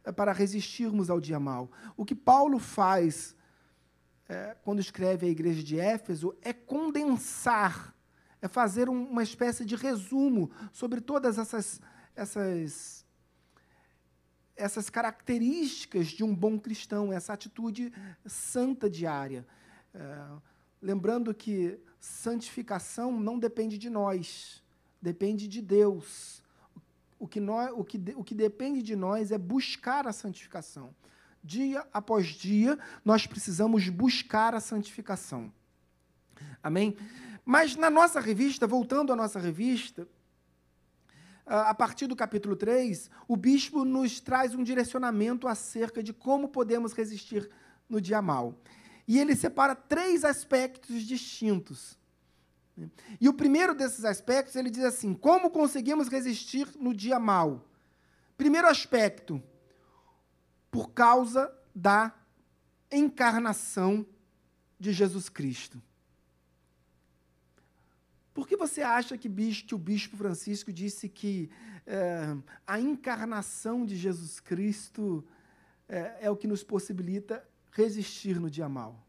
[0.03, 1.70] eh, para resistirmos ao dia mal.
[1.94, 3.37] O que Paulo faz
[4.31, 7.94] é, quando escreve a igreja de Éfeso é condensar,
[8.40, 11.81] é fazer um, uma espécie de resumo sobre todas essas,
[12.16, 12.99] essas,
[14.61, 17.92] essas características de um bom cristão, essa atitude
[18.27, 19.46] santa diária.
[19.94, 20.27] É,
[20.81, 24.62] lembrando que santificação não depende de nós,
[25.01, 26.43] depende de Deus.
[27.18, 30.95] O que, nós, o, que, o que depende de nós é buscar a santificação.
[31.43, 35.53] Dia após dia, nós precisamos buscar a santificação.
[36.62, 36.97] Amém?
[37.45, 40.07] Mas na nossa revista, voltando à nossa revista,
[41.47, 46.93] a partir do capítulo 3, o bispo nos traz um direcionamento acerca de como podemos
[46.93, 47.51] resistir
[47.88, 48.55] no dia mal.
[49.07, 51.99] E ele separa três aspectos distintos.
[53.20, 57.66] E o primeiro desses aspectos, ele diz assim: como conseguimos resistir no dia mal?
[58.36, 59.43] Primeiro aspecto,
[60.70, 62.14] por causa da
[62.91, 64.07] encarnação
[64.78, 65.82] de Jesus Cristo.
[68.41, 71.51] Por que você acha que, que o bispo Francisco disse que
[71.86, 72.34] é,
[72.66, 75.22] a encarnação de Jesus Cristo
[75.86, 79.07] é, é o que nos possibilita resistir no dia mal.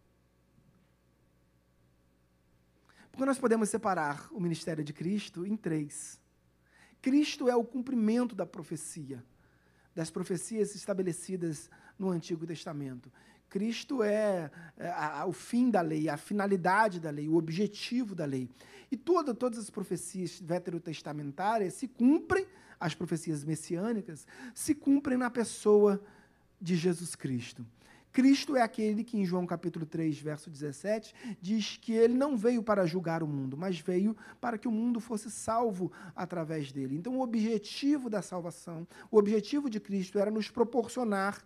[3.10, 6.20] Porque nós podemos separar o ministério de Cristo em três.
[7.02, 9.24] Cristo é o cumprimento da profecia,
[9.96, 13.10] das profecias estabelecidas no Antigo Testamento.
[13.52, 18.50] Cristo é, é o fim da lei, a finalidade da lei, o objetivo da lei.
[18.90, 22.48] E toda, todas as profecias veterotestamentárias se cumprem,
[22.80, 24.26] as profecias messiânicas,
[24.56, 26.02] se cumprem na pessoa
[26.62, 27.66] de Jesus Cristo.
[28.14, 32.64] Cristo é aquele que em João capítulo 3, verso 17, diz que ele não veio
[32.64, 36.96] para julgar o mundo, mas veio para que o mundo fosse salvo através dele.
[36.96, 41.44] Então, o objetivo da salvação, o objetivo de Cristo era nos proporcionar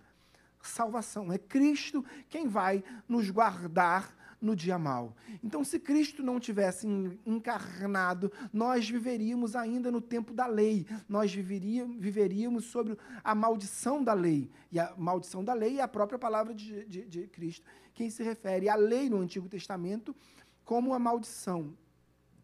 [0.67, 1.31] salvação.
[1.31, 5.15] É Cristo quem vai nos guardar no dia mal.
[5.43, 6.87] Então, se Cristo não tivesse
[7.25, 10.85] encarnado, nós viveríamos ainda no tempo da lei.
[11.09, 14.51] Nós viveríamos, viveríamos sobre a maldição da lei.
[14.71, 18.21] E a maldição da lei é a própria palavra de, de, de Cristo, quem se
[18.23, 20.15] refere à lei no Antigo Testamento
[20.63, 21.73] como a maldição.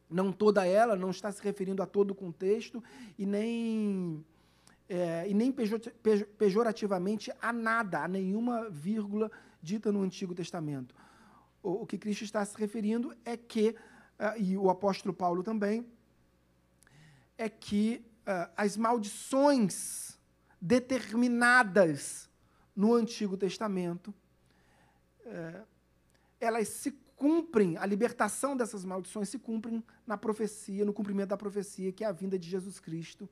[0.09, 2.83] Não toda ela, não está se referindo a todo o contexto
[3.17, 4.25] e nem
[4.93, 5.53] é, e nem
[6.37, 9.31] pejorativamente a nada, a nenhuma vírgula
[9.61, 10.93] dita no Antigo Testamento.
[11.63, 15.87] O, o que Cristo está se referindo é que, uh, e o apóstolo Paulo também,
[17.37, 20.19] é que uh, as maldições
[20.59, 22.29] determinadas
[22.75, 24.13] no Antigo Testamento,
[25.21, 25.65] uh,
[26.37, 31.93] elas se cumprem, a libertação dessas maldições se cumprem na profecia, no cumprimento da profecia,
[31.93, 33.29] que é a vinda de Jesus Cristo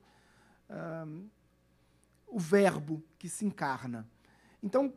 [2.30, 4.08] o Verbo que se encarna.
[4.62, 4.92] Então,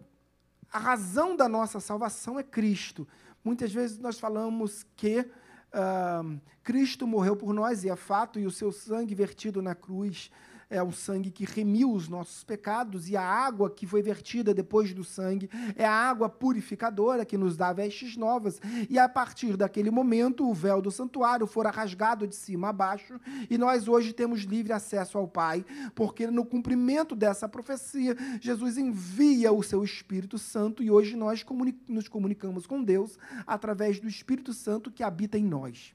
[0.71, 3.07] a razão da nossa salvação é Cristo.
[3.43, 8.51] Muitas vezes nós falamos que uh, Cristo morreu por nós, e é fato, e o
[8.51, 10.31] seu sangue vertido na cruz
[10.73, 14.91] é um sangue que remiu os nossos pecados, e a água que foi vertida depois
[14.91, 18.59] do sangue é a água purificadora que nos dá vestes novas.
[18.89, 23.19] E a partir daquele momento, o véu do santuário fora rasgado de cima a baixo,
[23.49, 25.63] e nós hoje temos livre acesso ao Pai,
[25.93, 31.45] porque no cumprimento dessa profecia, Jesus envia o seu Espírito Santo, e hoje nós
[31.87, 35.93] nos comunicamos com Deus através do Espírito Santo que habita em nós.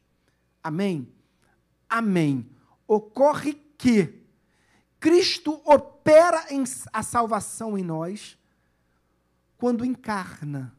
[0.63, 1.09] Amém?
[1.89, 2.47] Amém.
[2.87, 4.18] Ocorre que
[5.01, 6.47] Cristo opera
[6.93, 8.37] a salvação em nós
[9.57, 10.75] quando encarna,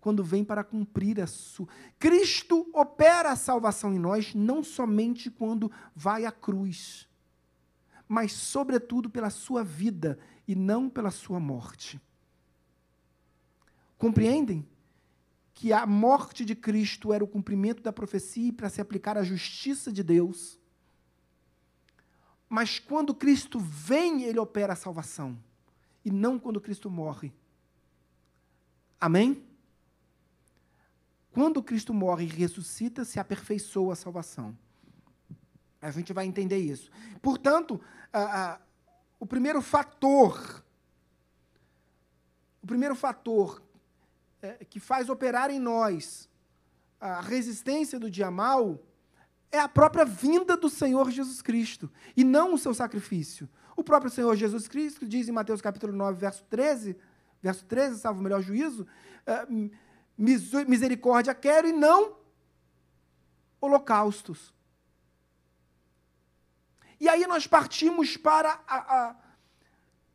[0.00, 1.66] quando vem para cumprir a sua.
[1.98, 7.08] Cristo opera a salvação em nós não somente quando vai à cruz,
[8.06, 12.00] mas, sobretudo, pela sua vida e não pela sua morte.
[13.98, 14.66] Compreendem?
[15.52, 19.92] Que a morte de Cristo era o cumprimento da profecia para se aplicar à justiça
[19.92, 20.57] de Deus
[22.48, 25.38] mas quando Cristo vem, ele opera a salvação.
[26.04, 27.32] E não quando Cristo morre.
[29.00, 29.44] Amém?
[31.30, 34.56] Quando Cristo morre e ressuscita, se aperfeiçoa a salvação.
[35.80, 36.90] A gente vai entender isso.
[37.20, 37.80] Portanto,
[39.20, 40.64] o primeiro fator,
[42.62, 43.62] o primeiro fator
[44.40, 46.28] é, que faz operar em nós
[47.00, 48.80] a resistência do dia mal
[49.50, 53.48] é a própria vinda do Senhor Jesus Cristo, e não o seu sacrifício.
[53.76, 56.96] O próprio Senhor Jesus Cristo diz em Mateus capítulo 9, verso 13,
[57.42, 58.86] verso 13, salvo o melhor juízo,
[59.26, 59.46] é,
[60.18, 62.16] misericórdia quero e não
[63.60, 64.52] holocaustos.
[67.00, 69.16] E aí nós partimos para a, a,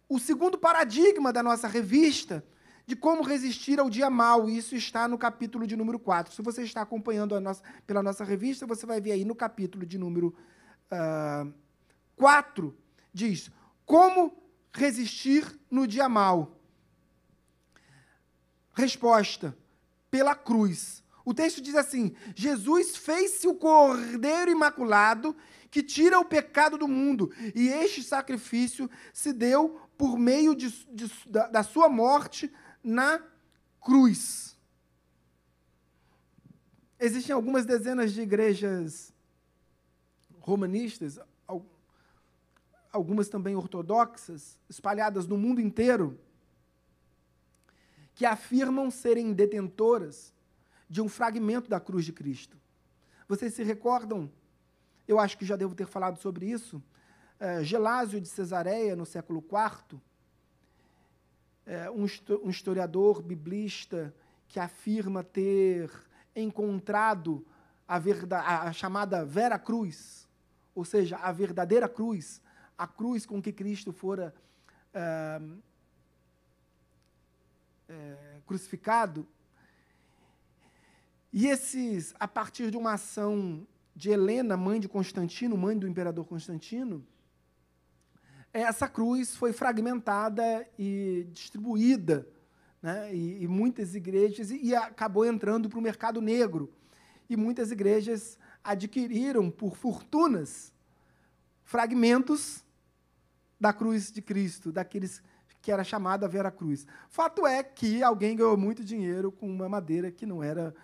[0.10, 2.46] o segundo paradigma da nossa revista,
[2.86, 4.50] de como resistir ao dia mau.
[4.50, 6.34] Isso está no capítulo de número 4.
[6.34, 9.98] Se você está acompanhando nossa, pela nossa revista, você vai ver aí no capítulo de
[9.98, 10.28] número
[10.92, 11.48] uh, ah,
[12.16, 12.76] 4,
[13.14, 13.52] diz
[13.86, 14.34] como
[14.74, 16.60] resistir no dia mau.
[18.74, 19.58] Resposta:
[20.10, 21.04] pela cruz.
[21.26, 25.36] O texto diz assim: Jesus fez-se o cordeiro imaculado
[25.72, 31.12] que tira o pecado do mundo, e este sacrifício se deu por meio de, de,
[31.26, 32.54] da, da sua morte
[32.84, 33.22] na
[33.80, 34.58] cruz.
[37.00, 39.14] Existem algumas dezenas de igrejas
[40.40, 41.20] romanistas,
[42.92, 46.20] algumas também ortodoxas, espalhadas no mundo inteiro,
[48.14, 50.34] que afirmam serem detentoras
[50.88, 52.58] de um fragmento da cruz de Cristo.
[53.28, 54.32] Vocês se recordam?
[55.08, 56.82] Eu acho que já devo ter falado sobre isso.
[57.40, 60.00] Uh, Gelásio de Cesareia, no século IV,
[61.66, 62.06] é, um,
[62.44, 64.14] um historiador biblista
[64.48, 65.90] que afirma ter
[66.36, 67.46] encontrado
[67.88, 67.98] a,
[68.68, 70.28] a, chamada Vera Cruz,
[70.74, 72.42] ou seja, a verdadeira cruz,
[72.78, 74.34] a cruz com que Cristo fora
[74.94, 75.42] é,
[77.90, 79.28] é, crucificado.
[81.32, 86.26] E esses, a partir de uma ação de Helena, mãe de Constantino, mãe do imperador
[86.26, 87.06] Constantino,
[88.54, 92.28] essa cruz foi fragmentada e distribuída,
[92.82, 93.14] né?
[93.14, 96.72] e, e muitas igrejas, e, e acabou entrando para o mercado negro.
[97.28, 100.72] E muitas igrejas adquiriram por fortunas
[101.64, 102.64] fragmentos
[103.60, 105.22] da cruz de Cristo, daqueles
[105.62, 106.86] que era chamada Vera Cruz.
[107.10, 110.76] Fato é que alguém ganhou muito dinheiro com uma madeira que não era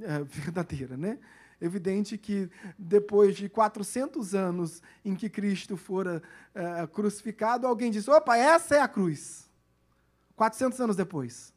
[0.00, 1.18] é, verdadeira, né?
[1.62, 6.22] Evidente que depois de 400 anos em que Cristo fora
[6.54, 9.48] uh, crucificado, alguém disse: opa, essa é a cruz.
[10.34, 11.54] 400 anos depois.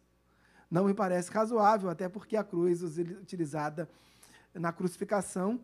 [0.70, 3.90] não me parece razoável, até porque a cruz utilizada
[4.54, 5.60] na crucificação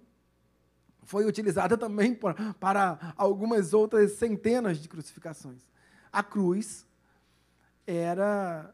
[1.03, 2.17] foi utilizada também
[2.59, 5.61] para algumas outras centenas de crucificações.
[6.11, 6.85] A cruz
[7.85, 8.73] era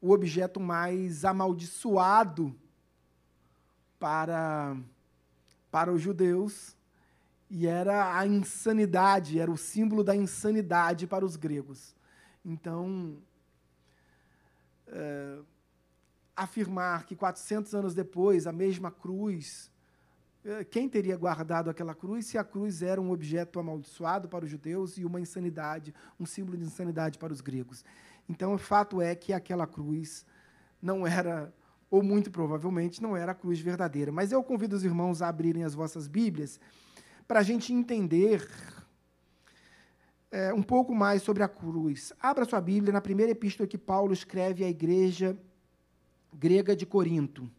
[0.00, 2.54] o objeto mais amaldiçoado
[3.98, 4.76] para,
[5.70, 6.76] para os judeus
[7.48, 11.94] e era a insanidade, era o símbolo da insanidade para os gregos.
[12.44, 13.18] Então,
[14.88, 15.38] é,
[16.34, 19.70] afirmar que 400 anos depois a mesma cruz,
[20.44, 24.50] é, quem teria guardado aquela cruz se a cruz era um objeto amaldiçoado para os
[24.50, 27.84] judeus e uma insanidade, um símbolo de insanidade para os gregos?
[28.28, 30.26] Então, o fato é que aquela cruz
[30.82, 31.52] não era,
[31.90, 34.10] ou muito provavelmente, não era a cruz verdadeira.
[34.10, 36.60] Mas eu convido os irmãos a abrirem as vossas Bíblias
[37.26, 38.46] para a gente entender
[40.30, 42.12] é, um pouco mais sobre a cruz.
[42.20, 45.36] Abra sua Bíblia na primeira epístola que Paulo escreve à igreja
[46.32, 47.50] grega de Corinto.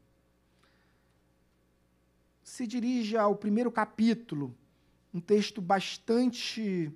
[2.43, 4.55] Se dirige ao primeiro capítulo,
[5.13, 6.91] um texto bastante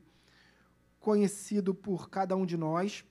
[0.99, 3.03] conhecido por cada um de nós.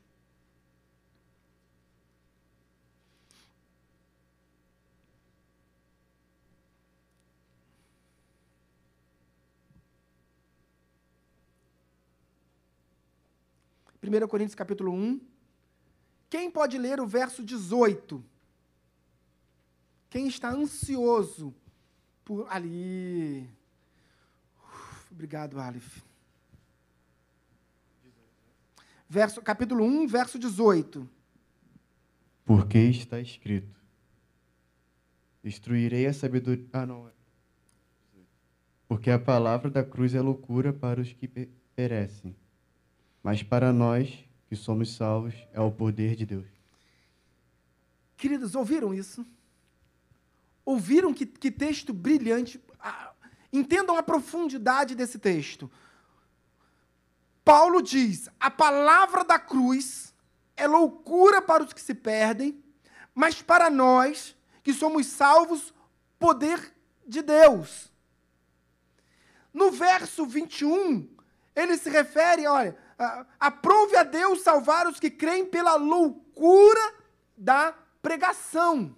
[14.10, 15.20] 1 Coríntios capítulo 1.
[16.28, 18.24] Quem pode ler o verso 18?
[20.08, 21.54] Quem está ansioso
[22.24, 23.48] por ali?
[24.58, 26.02] Uf, obrigado, Alif.
[29.08, 31.08] Verso, capítulo 1, verso 18.
[32.44, 33.78] Porque está escrito:
[35.40, 36.66] Destruirei a sabedoria.
[36.72, 37.08] Ah, não.
[38.88, 41.28] Porque a palavra da cruz é loucura para os que
[41.76, 42.34] perecem
[43.22, 46.46] mas para nós que somos salvos é o poder de Deus.
[48.16, 49.24] Queridos, ouviram isso?
[50.64, 52.62] Ouviram que, que texto brilhante?
[52.78, 53.12] Ah,
[53.52, 55.70] entendam a profundidade desse texto.
[57.44, 60.14] Paulo diz: a palavra da cruz
[60.56, 62.62] é loucura para os que se perdem,
[63.14, 65.72] mas para nós que somos salvos,
[66.18, 66.74] poder
[67.06, 67.90] de Deus.
[69.52, 71.08] No verso 21,
[71.56, 72.76] ele se refere, olha,
[73.38, 76.94] aprove a Deus salvar os que creem pela loucura
[77.36, 77.72] da
[78.02, 78.94] pregação.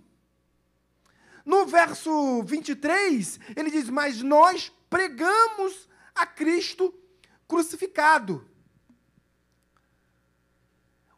[1.45, 6.93] No verso 23, ele diz: Mas nós pregamos a Cristo
[7.47, 8.49] crucificado.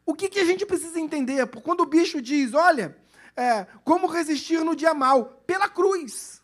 [0.05, 1.47] O que, que a gente precisa entender?
[1.47, 2.95] Quando o bicho diz: Olha,
[3.35, 5.25] é, como resistir no dia mal?
[5.47, 6.41] Pela cruz.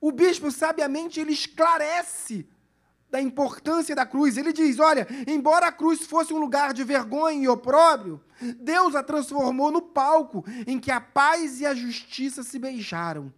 [0.00, 2.48] O bispo, sabiamente, ele esclarece
[3.10, 4.36] da importância da cruz.
[4.36, 8.20] Ele diz: olha, embora a cruz fosse um lugar de vergonha e opróbrio,
[8.60, 13.32] Deus a transformou no palco em que a paz e a justiça se beijaram.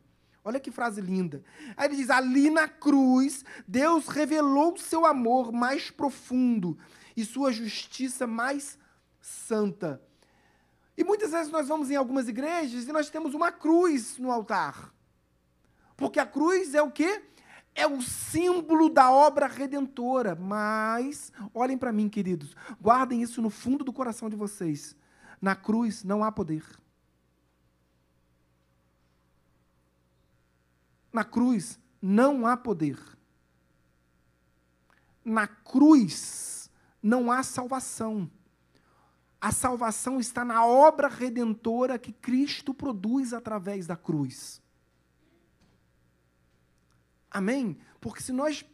[0.45, 1.43] Olha que frase linda.
[1.77, 6.79] Aí ele diz: ali na cruz, Deus revelou seu amor mais profundo
[7.17, 8.79] e sua justiça mais
[9.21, 10.03] santa.
[10.97, 14.93] E muitas vezes nós vamos em algumas igrejas e nós temos uma cruz no altar.
[15.97, 17.23] Porque a cruz é o quê?
[17.75, 20.35] É o símbolo da obra redentora.
[20.35, 24.97] Mas, olhem para mim, queridos, guardem isso no fundo do coração de vocês.
[25.41, 26.65] Na cruz não há poder.
[31.13, 32.99] Na cruz não há poder.
[35.25, 36.71] Na cruz
[37.03, 38.31] não há salvação.
[39.41, 44.60] A salvação está na obra redentora que Cristo produz através da cruz.
[47.31, 47.79] Amém?
[48.01, 48.65] Porque se nós,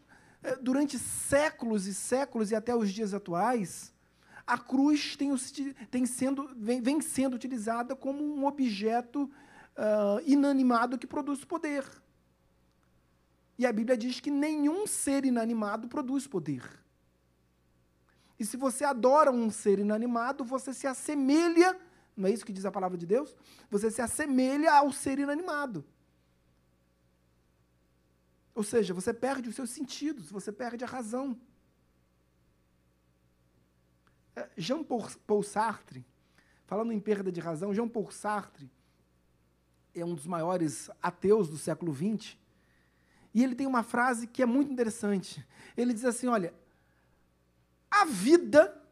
[0.43, 3.93] eh, durante séculos e séculos e até os dias atuais,
[4.47, 5.35] a cruz tem,
[5.91, 11.85] tem sendo, vem, vem, sendo utilizada como um objeto uh, inanimado que produz poder.
[13.59, 16.63] E a Bíblia diz que nenhum ser inanimado produz poder.
[18.39, 21.77] E se você adora um ser inanimado, você se assemelha,
[22.17, 23.35] não é isso que diz a palavra de Deus?
[23.71, 25.85] Você se assemelha ao ser inanimado.
[28.57, 31.39] Ou seja, você perde os seus sentidos, você perde a razão.
[34.35, 36.07] É, Jean Paul Sartre,
[36.65, 38.71] falando em perda de razão, Jean Paul Sartre
[39.95, 42.39] é um dos maiores ateus do século XX,
[43.35, 45.47] e ele tem uma frase que é muito interessante.
[45.77, 46.55] Ele diz assim: olha,
[47.91, 48.83] a vida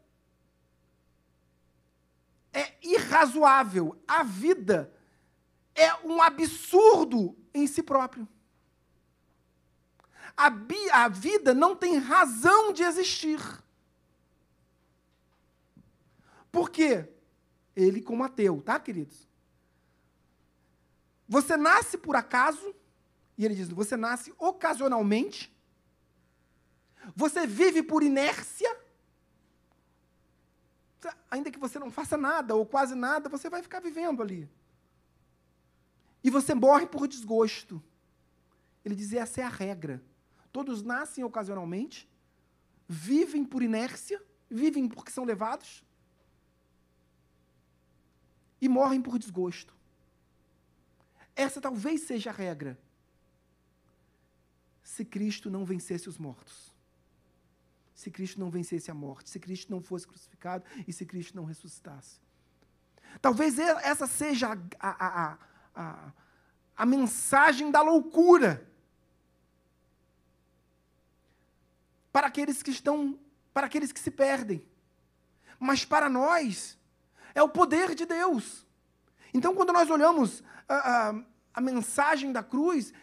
[2.53, 4.93] é irrazoável, a vida
[5.73, 8.27] é um absurdo em si próprio.
[10.37, 13.39] A, bi, a vida não tem razão de existir.
[16.51, 17.09] Por quê?
[17.75, 19.27] Ele como ateu, tá, queridos?
[21.27, 22.73] Você nasce por acaso,
[23.37, 25.53] e ele diz: você nasce ocasionalmente,
[27.15, 28.69] você vive por inércia,
[31.29, 34.49] ainda que você não faça nada ou quase nada, você vai ficar vivendo ali.
[36.23, 37.83] E você morre por desgosto.
[38.83, 40.01] Ele diz: essa é a regra.
[40.55, 42.09] Todos nascem ocasionalmente,
[42.87, 45.83] vivem por inércia, vivem porque são levados
[48.61, 49.75] e morrem por desgosto.
[51.35, 52.79] Essa talvez seja a regra.
[54.81, 56.73] Se Cristo não vencesse os mortos.
[57.93, 61.43] Se Cristo não vencesse a morte, se Cristo não fosse crucificado e se Cristo não
[61.43, 62.21] ressuscitasse.
[63.21, 65.37] Talvez essa seja a, a, a,
[65.75, 66.13] a,
[66.77, 68.73] a mensagem da loucura
[72.15, 73.19] para aqueles que estão,
[73.53, 74.65] para aqueles que se perdem.
[75.59, 76.77] Mas para nós,
[77.33, 78.65] é o poder de Deus.
[79.33, 81.15] Então, quando nós olhamos a, a,
[81.55, 82.93] a mensagem da cruz,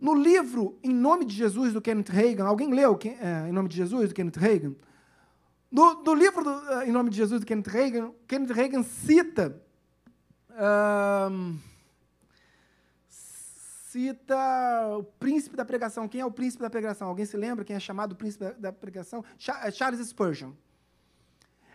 [0.00, 3.76] no livro Em Nome de Jesus, do Kenneth Reagan, alguém leu é, Em Nome de
[3.76, 4.74] Jesus, do Kenneth Reagan?
[5.70, 9.62] No, livro do, uh, Em Nome de Jesus, do Kenneth Reagan, Kenneth Reagan cita.
[10.48, 11.54] Uh,
[13.92, 16.08] cita o príncipe da pregação.
[16.08, 17.08] Quem é o príncipe da pregação?
[17.08, 19.22] Alguém se lembra quem é chamado príncipe da, pregação?
[19.62, 20.52] É Charles Spurgeon.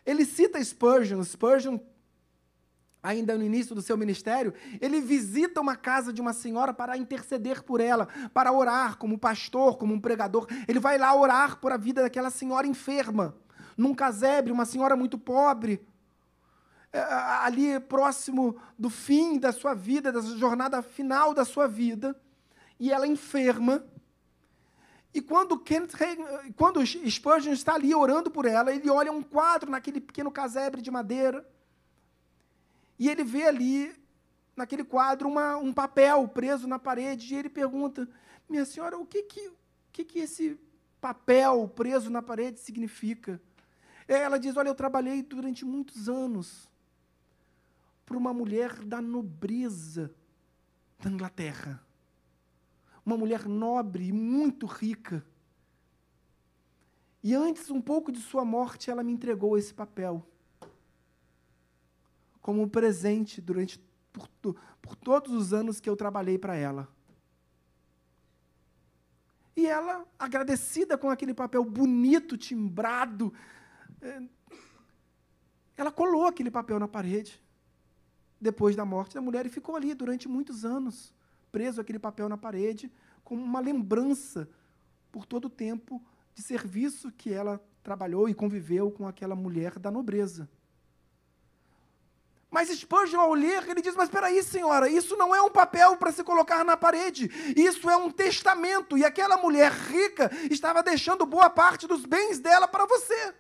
[0.04, 1.24] Ele cita Spurgeon.
[1.24, 1.80] Spurgeon,
[3.04, 4.52] ainda no início do seu ministério,
[4.82, 9.78] ele visita uma casa de uma senhora para interceder por ela, para orar como pastor,
[9.78, 10.48] como um pregador.
[10.68, 13.36] Ele vai lá orar por a vida daquela senhora enferma,
[13.78, 15.86] num casebre, uma senhora muito pobre,
[16.94, 22.20] ali próximo do fim da sua vida, da jornada final da sua vida,
[22.80, 23.84] e ela enferma.
[25.14, 25.94] E quando, Kenneth
[26.56, 30.92] quando Spurgeon está ali orando por ela, ele olha um quadro naquele pequeno casebre de
[30.92, 31.48] madeira,
[33.00, 33.94] e ele vê ali,
[34.56, 38.08] naquele quadro, uma, um papel preso na parede, e ele pergunta:
[38.50, 39.56] Minha senhora, o que, que, o
[39.92, 40.60] que, que esse
[41.00, 43.40] papel preso na parede significa?
[44.08, 46.68] Ela diz: Olha, eu trabalhei durante muitos anos
[48.08, 50.10] para uma mulher da nobreza
[50.98, 51.86] da Inglaterra.
[53.06, 55.26] Uma mulher nobre e muito rica.
[57.22, 60.26] E antes, um pouco de sua morte, ela me entregou esse papel
[62.42, 63.78] como um presente durante
[64.14, 64.30] por,
[64.82, 66.88] por todos os anos que eu trabalhei para ela.
[69.54, 73.34] E ela, agradecida com aquele papel bonito, timbrado,
[74.02, 74.22] eh,
[75.76, 77.46] ela colou aquele papel na parede
[78.40, 81.14] depois da morte da mulher e ficou ali durante muitos anos,
[81.52, 82.92] preso aquele papel na parede,
[83.24, 84.48] como uma lembrança
[85.12, 86.02] por todo o tempo
[86.34, 90.48] de serviço que ela trabalhou e conviveu com aquela mulher da nobreza.
[92.50, 95.98] Mas Spurgeon, ao ler, ele diz: Mas espera aí, senhora, isso não é um papel
[95.98, 98.98] para se colocar na parede, isso é um testamento.
[98.98, 103.34] E aquela mulher rica estava deixando boa parte dos bens dela para você.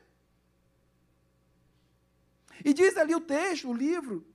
[2.66, 4.26] E diz ali o texto, o livro,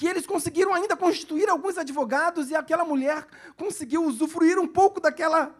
[0.00, 5.54] que eles conseguiram ainda constituir alguns advogados e aquela mulher conseguiu usufruir um pouco daquela,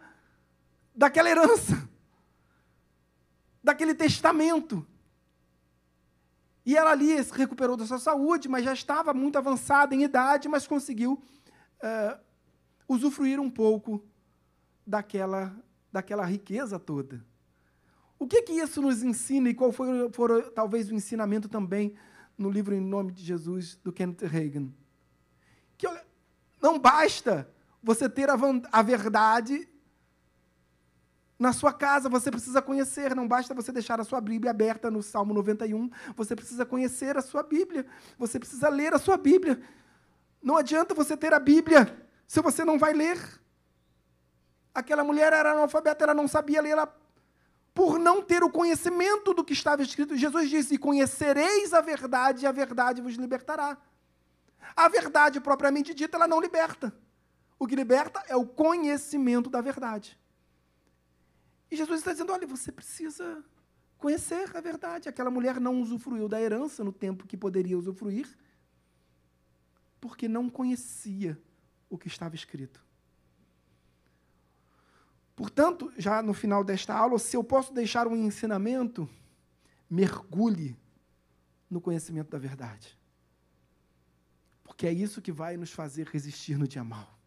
[0.95, 1.87] daquela herança,
[3.63, 4.83] daquele testamento.
[6.65, 10.49] E ela ali se recuperou da sua saúde, mas já estava muito avançada em idade,
[10.49, 11.21] mas conseguiu
[11.83, 12.19] uh,
[12.87, 14.03] usufruir um pouco
[14.87, 15.55] daquela,
[15.91, 17.23] daquela riqueza toda.
[18.17, 21.93] O que, que isso nos ensina e qual foi, foi talvez o ensinamento também
[22.41, 24.69] no livro Em Nome de Jesus, do Kenneth Reagan.
[25.77, 26.03] Que olha,
[26.61, 27.49] não basta
[27.81, 28.35] você ter a,
[28.71, 29.67] a verdade
[31.41, 35.01] na sua casa, você precisa conhecer, não basta você deixar a sua Bíblia aberta no
[35.01, 37.83] Salmo 91, você precisa conhecer a sua Bíblia,
[38.15, 39.59] você precisa ler a sua Bíblia.
[40.41, 43.17] Não adianta você ter a Bíblia se você não vai ler.
[44.73, 47.00] Aquela mulher era analfabeta, ela não sabia ler, ela
[47.73, 50.17] por não ter o conhecimento do que estava escrito.
[50.17, 53.77] Jesus disse: Conhecereis a verdade, e a verdade vos libertará.
[54.75, 56.93] A verdade propriamente dita, ela não liberta.
[57.57, 60.19] O que liberta é o conhecimento da verdade.
[61.69, 63.43] E Jesus está dizendo: olha, você precisa
[63.97, 65.07] conhecer a verdade.
[65.07, 68.27] Aquela mulher não usufruiu da herança no tempo que poderia usufruir,
[69.99, 71.39] porque não conhecia
[71.89, 72.83] o que estava escrito.
[75.41, 79.09] Portanto, já no final desta aula, se eu posso deixar um ensinamento,
[79.89, 80.77] mergulhe
[81.67, 82.95] no conhecimento da verdade.
[84.63, 87.17] Porque é isso que vai nos fazer resistir no dia mal.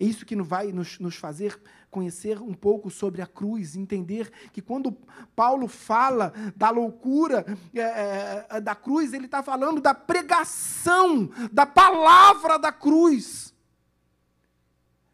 [0.00, 1.56] É isso que vai nos, nos fazer
[1.92, 4.90] conhecer um pouco sobre a cruz, entender que quando
[5.36, 12.58] Paulo fala da loucura é, é, da cruz, ele está falando da pregação, da palavra
[12.58, 13.54] da cruz.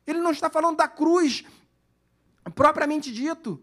[0.06, 1.44] Ele não está falando da cruz
[2.54, 3.62] propriamente dito.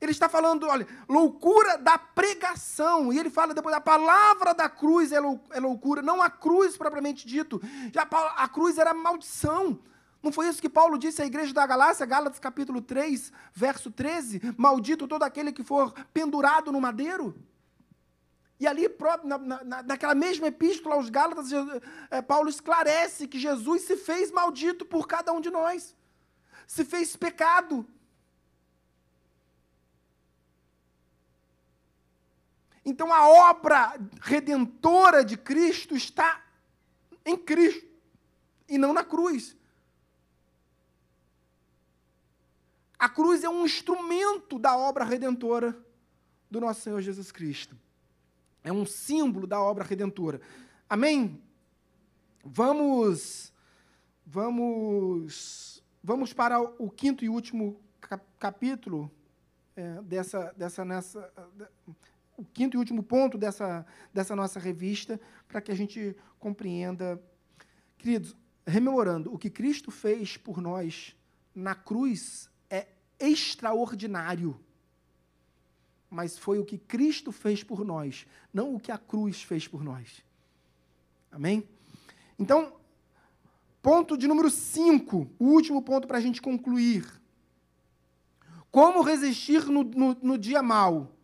[0.00, 3.12] Ele está falando, olha, loucura da pregação.
[3.12, 7.26] E ele fala depois, a palavra da cruz é, é loucura, não a cruz propriamente
[7.26, 7.60] dito.
[7.92, 8.02] Já
[8.36, 9.80] a cruz era maldição.
[10.22, 14.40] Não foi isso que Paulo disse à igreja da Galácia, Gálatas capítulo 3, verso 13?
[14.56, 17.34] Maldito todo aquele que for pendurado no madeiro.
[18.58, 18.88] E ali,
[19.24, 21.50] na, na, naquela mesma epístola aos Gálatas,
[22.10, 25.94] é, Paulo esclarece que Jesus se fez maldito por cada um de nós.
[26.66, 27.86] Se fez pecado.
[32.84, 36.44] Então a obra redentora de Cristo está
[37.24, 37.88] em Cristo
[38.68, 39.56] e não na cruz.
[42.98, 45.76] A cruz é um instrumento da obra redentora
[46.50, 47.76] do nosso Senhor Jesus Cristo.
[48.62, 50.40] É um símbolo da obra redentora.
[50.88, 51.42] Amém?
[52.44, 53.52] Vamos
[54.26, 55.73] vamos
[56.04, 57.80] vamos para o quinto e último
[58.38, 59.10] capítulo
[59.74, 61.32] é, dessa dessa nessa
[62.36, 67.20] o quinto e último ponto dessa dessa nossa revista para que a gente compreenda,
[67.96, 68.36] queridos,
[68.66, 71.16] rememorando o que Cristo fez por nós
[71.54, 72.50] na cruz
[73.18, 74.58] extraordinário.
[76.10, 79.82] Mas foi o que Cristo fez por nós, não o que a cruz fez por
[79.82, 80.22] nós.
[81.30, 81.68] Amém?
[82.38, 82.76] Então,
[83.84, 87.06] ponto de número 5, o último ponto para a gente concluir.
[88.70, 91.14] Como resistir no, no, no dia mal?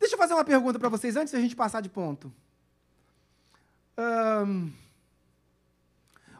[0.00, 2.32] Deixa eu fazer uma pergunta para vocês antes da gente passar de ponto.
[4.46, 4.72] Um,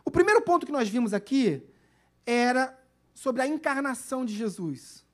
[0.07, 1.62] o primeiro ponto que nós vimos aqui
[2.24, 2.74] era
[3.14, 5.05] sobre a encarnação de Jesus.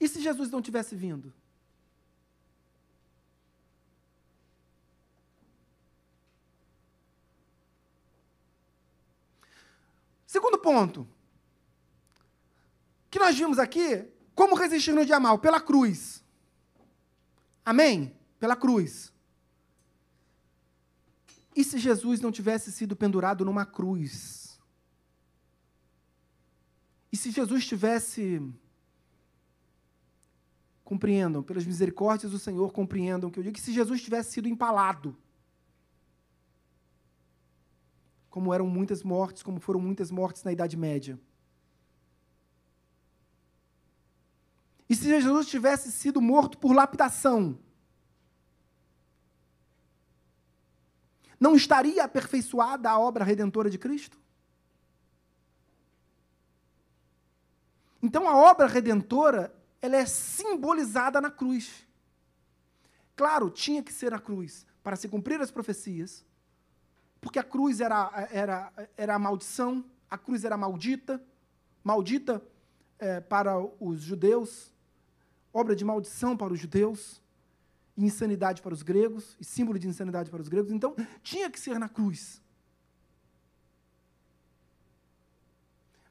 [0.00, 1.32] E se Jesus não tivesse vindo?
[10.34, 11.06] Segundo ponto,
[13.08, 14.04] que nós vimos aqui,
[14.34, 15.38] como resistir no dia mal?
[15.38, 16.24] Pela cruz.
[17.64, 18.12] Amém?
[18.40, 19.12] Pela cruz.
[21.54, 24.58] E se Jesus não tivesse sido pendurado numa cruz?
[27.12, 28.42] E se Jesus tivesse.
[30.82, 35.16] Compreendam, pelas misericórdias do Senhor, compreendam que eu digo que se Jesus tivesse sido empalado,
[38.34, 41.16] como eram muitas mortes, como foram muitas mortes na Idade Média.
[44.90, 47.56] E se Jesus tivesse sido morto por lapidação,
[51.38, 54.18] não estaria aperfeiçoada a obra redentora de Cristo?
[58.02, 61.86] Então a obra redentora, ela é simbolizada na cruz.
[63.14, 66.26] Claro, tinha que ser na cruz para se cumprir as profecias,
[67.24, 71.24] porque a cruz era, era, era a maldição, a cruz era maldita,
[71.82, 72.46] maldita
[72.98, 74.70] é, para os judeus,
[75.50, 77.22] obra de maldição para os judeus,
[77.96, 80.70] e insanidade para os gregos, e símbolo de insanidade para os gregos.
[80.70, 82.42] Então, tinha que ser na cruz.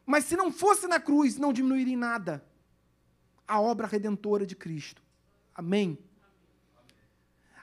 [0.03, 2.43] Mas se não fosse na cruz, não diminuiria em nada
[3.47, 5.03] a obra redentora de Cristo.
[5.53, 5.95] Amém?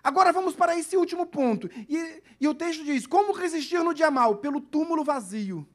[0.02, 1.70] Agora vamos para esse último ponto.
[1.88, 4.36] E, e, o texto diz: Como resistir no dia mal?
[4.36, 5.66] Pelo túmulo vazio.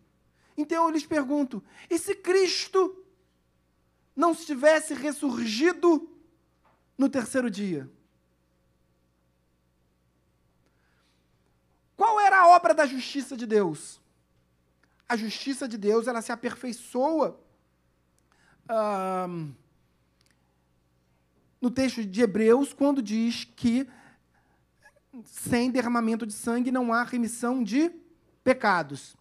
[0.58, 3.04] Então eu lhes pergunto: e se Cristo
[4.16, 6.10] não tivesse ressurgido
[6.98, 7.90] no terceiro dia?
[11.96, 14.02] Qual era a obra da justiça de Deus?
[15.08, 17.40] a justiça de Deus ela se aperfeiçoa
[21.62, 23.88] no texto de Hebreus, quando diz que
[25.24, 27.92] sem derramamento de sangue não há remissão de
[28.44, 29.16] pecados.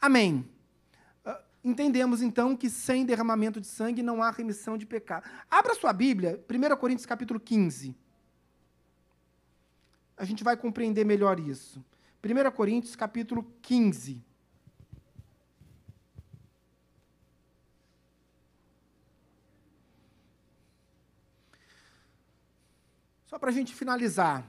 [0.00, 0.48] Amém.
[1.24, 5.28] Uh, entendemos então que sem derramamento de sangue não há remissão de pecado.
[5.50, 7.94] Abra sua Bíblia, 1 Coríntios capítulo 15.
[10.16, 11.84] A gente vai compreender melhor isso.
[12.22, 14.22] 1 Coríntios capítulo 15.
[23.26, 24.44] Só para a gente finalizar.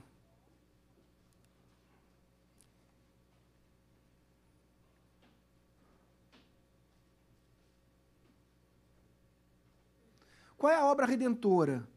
[10.61, 11.89] Qual é a obra redentora?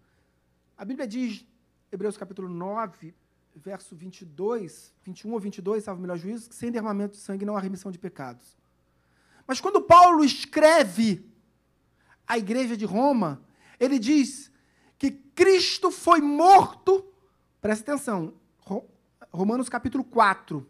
[0.75, 1.45] A Bíblia diz,
[1.93, 3.15] Hebreus capítulo 9,
[3.55, 7.59] verso 22, 21 ou 22, salvo o melhor juízo, que sem derramamento de sangue não
[7.59, 8.57] há remissão de pecados.
[9.47, 11.31] Mas quando Paulo escreve
[12.27, 13.43] à igreja de Roma,
[13.79, 14.51] ele diz
[14.97, 17.05] que Cristo foi morto,
[17.61, 18.33] presta atenção,
[19.31, 20.67] Romanos capítulo 4,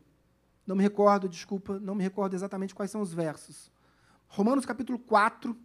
[0.67, 3.71] não me recordo, desculpa, não me recordo exatamente quais são os versos.
[4.27, 5.57] Romanos capítulo 4,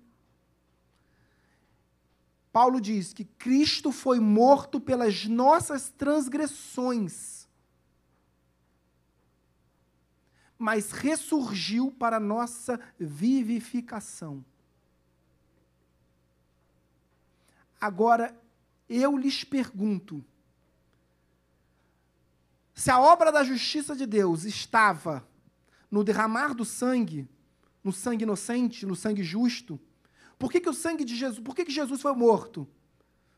[2.51, 7.47] Paulo diz que Cristo foi morto pelas nossas transgressões,
[10.57, 14.43] mas ressurgiu para nossa vivificação.
[17.79, 18.35] Agora,
[18.89, 20.25] eu lhes pergunto:
[22.73, 25.25] se a obra da justiça de Deus estava
[25.89, 27.29] no derramar do sangue,
[27.83, 29.79] no sangue inocente, no sangue justo,
[30.39, 32.65] por que, que o sangue de Jesus, por que, que Jesus foi morto?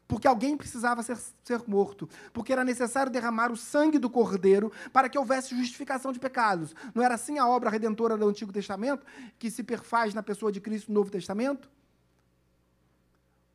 [0.07, 2.07] Porque alguém precisava ser, ser morto.
[2.31, 6.75] Porque era necessário derramar o sangue do cordeiro para que houvesse justificação de pecados.
[6.93, 9.05] Não era assim a obra redentora do Antigo Testamento,
[9.39, 11.71] que se perfaz na pessoa de Cristo no Novo Testamento?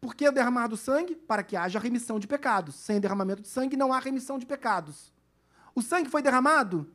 [0.01, 1.15] Por que derramar do sangue?
[1.15, 2.75] Para que haja remissão de pecados.
[2.75, 5.13] Sem derramamento de sangue não há remissão de pecados.
[5.75, 6.91] O sangue foi derramado?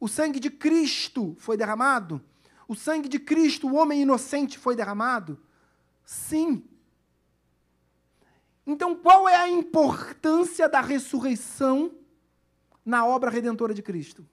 [0.00, 2.24] O sangue de Cristo foi derramado?
[2.68, 5.38] O sangue de Cristo, o homem inocente, foi derramado?
[6.04, 6.64] Sim.
[8.66, 11.92] Então, qual é a importância da ressurreição
[12.84, 14.26] na obra redentora de Cristo?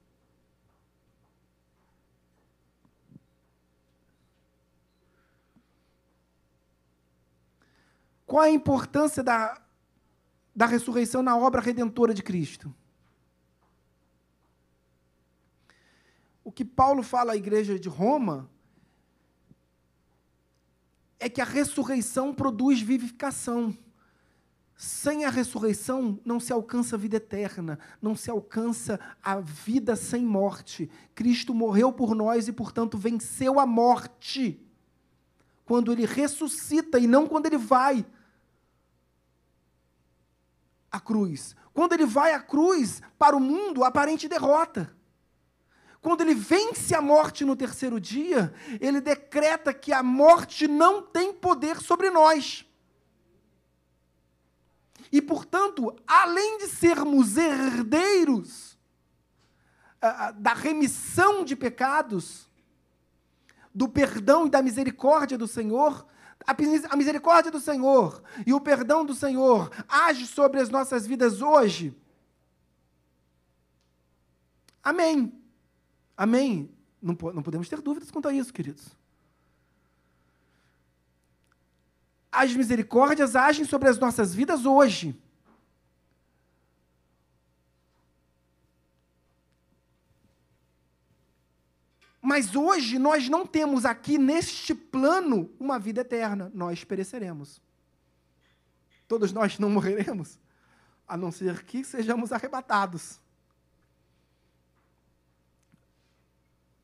[8.25, 9.61] Qual a importância da,
[10.55, 12.73] da ressurreição na obra redentora de Cristo?
[16.43, 18.49] O que Paulo fala à igreja de Roma
[21.19, 23.75] é que a ressurreição produz vivificação.
[24.75, 30.25] Sem a ressurreição não se alcança a vida eterna, não se alcança a vida sem
[30.25, 30.89] morte.
[31.15, 34.59] Cristo morreu por nós e, portanto, venceu a morte.
[35.63, 38.05] Quando ele ressuscita e não quando ele vai
[40.91, 41.55] à cruz.
[41.73, 44.93] Quando ele vai à cruz, para o mundo, aparente derrota.
[46.03, 51.31] Quando ele vence a morte no terceiro dia, ele decreta que a morte não tem
[51.31, 52.65] poder sobre nós.
[55.09, 58.77] E, portanto, além de sermos herdeiros
[60.35, 62.49] da remissão de pecados,
[63.73, 66.05] do perdão e da misericórdia do Senhor,
[66.45, 71.95] a misericórdia do Senhor e o perdão do Senhor age sobre as nossas vidas hoje.
[74.83, 75.39] Amém.
[76.15, 76.69] Amém?
[77.01, 78.95] Não, não podemos ter dúvidas quanto a isso, queridos.
[82.31, 85.15] As misericórdias agem sobre as nossas vidas hoje.
[92.21, 96.49] Mas hoje nós não temos aqui neste plano uma vida eterna.
[96.55, 97.61] Nós pereceremos.
[99.07, 100.39] Todos nós não morreremos,
[101.05, 103.19] a não ser que sejamos arrebatados.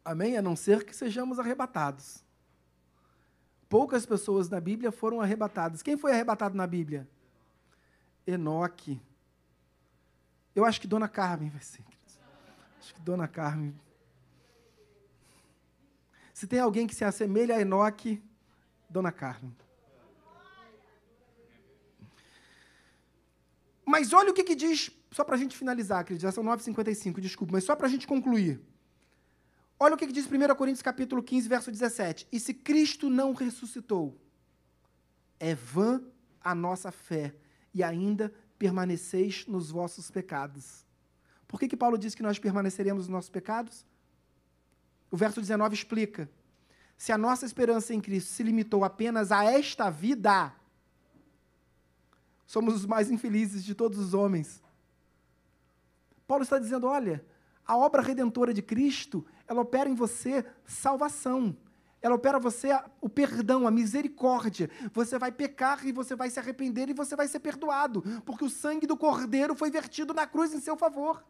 [0.10, 0.36] Amém?
[0.36, 2.26] A não ser que sejamos arrebatados.
[3.70, 5.84] Poucas pessoas na Bíblia foram arrebatadas.
[5.84, 7.07] Quem foi arrebatado na Bíblia?
[8.26, 8.99] Enoque.
[10.55, 11.84] Eu acho que Dona Carmen vai ser.
[12.80, 13.80] Acho que Dona Carmen.
[16.34, 18.20] Se tem alguém que se assemelha a Enoque,
[18.89, 19.55] Dona Carmen.
[23.86, 27.20] Mas olha o que, que diz, só para a gente finalizar, queridos, já são 9h55,
[27.20, 28.60] desculpa, mas só para a gente concluir.
[29.82, 32.27] Olha o que diz 1 Coríntios capítulo 15, verso 17.
[32.32, 34.19] E se Cristo não ressuscitou,
[35.39, 36.03] é vã
[36.41, 37.34] a nossa fé,
[37.73, 40.86] e ainda permaneceis nos vossos pecados.
[41.47, 43.86] Por que, que Paulo diz que nós permaneceremos nos nossos pecados?
[45.09, 46.30] O verso 19 explica.
[46.97, 50.53] Se a nossa esperança em Cristo se limitou apenas a esta vida,
[52.45, 54.61] somos os mais infelizes de todos os homens.
[56.27, 57.25] Paulo está dizendo: olha,
[57.65, 61.58] a obra redentora de Cristo ela opera em você salvação.
[62.02, 62.70] Ela opera em você
[63.02, 64.70] o perdão, a misericórdia.
[64.93, 68.50] Você vai pecar e você vai se arrepender e você vai ser perdoado, porque o
[68.50, 71.26] sangue do Cordeiro foi vertido na cruz em seu favor.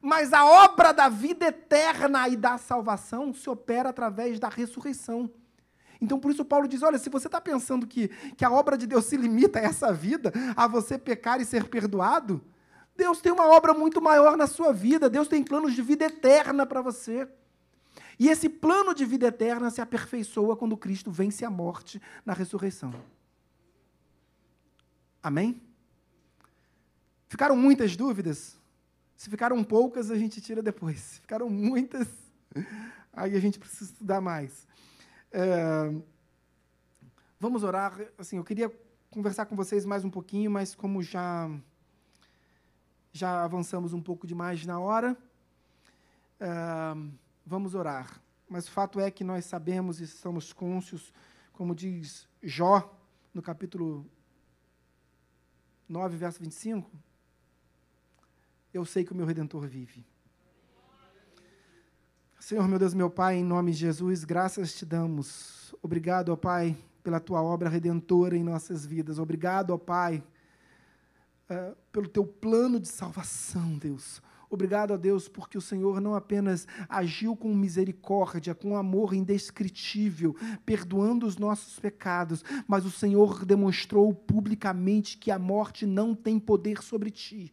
[0.00, 5.30] Mas a obra da vida eterna e da salvação se opera através da ressurreição.
[6.00, 8.86] Então, por isso, Paulo diz: olha, se você está pensando que, que a obra de
[8.86, 12.42] Deus se limita a essa vida, a você pecar e ser perdoado,
[12.96, 15.10] Deus tem uma obra muito maior na sua vida.
[15.10, 17.28] Deus tem planos de vida eterna para você.
[18.18, 22.94] E esse plano de vida eterna se aperfeiçoa quando Cristo vence a morte na ressurreição.
[25.22, 25.60] Amém?
[27.28, 28.56] Ficaram muitas dúvidas?
[29.16, 31.00] Se ficaram poucas, a gente tira depois.
[31.00, 32.06] Se ficaram muitas,
[33.12, 34.66] aí a gente precisa estudar mais.
[35.32, 35.92] É,
[37.40, 37.98] vamos orar.
[38.16, 38.72] Assim, eu queria
[39.10, 41.50] conversar com vocês mais um pouquinho, mas como já
[43.14, 45.16] já avançamos um pouco demais na hora,
[46.40, 46.48] é,
[47.46, 48.20] vamos orar.
[48.48, 51.12] Mas o fato é que nós sabemos e estamos cônscios,
[51.52, 52.92] como diz Jó,
[53.32, 54.04] no capítulo
[55.88, 56.90] 9, verso 25,
[58.72, 60.04] eu sei que o meu Redentor vive.
[62.40, 65.72] Senhor, meu Deus, meu Pai, em nome de Jesus, graças te damos.
[65.80, 69.20] Obrigado, ó Pai, pela tua obra redentora em nossas vidas.
[69.20, 70.20] Obrigado, ó Pai,
[71.50, 74.22] uh, pelo teu plano de salvação, Deus.
[74.54, 81.26] Obrigado a Deus, porque o Senhor não apenas agiu com misericórdia, com amor indescritível, perdoando
[81.26, 87.10] os nossos pecados, mas o Senhor demonstrou publicamente que a morte não tem poder sobre
[87.10, 87.52] ti.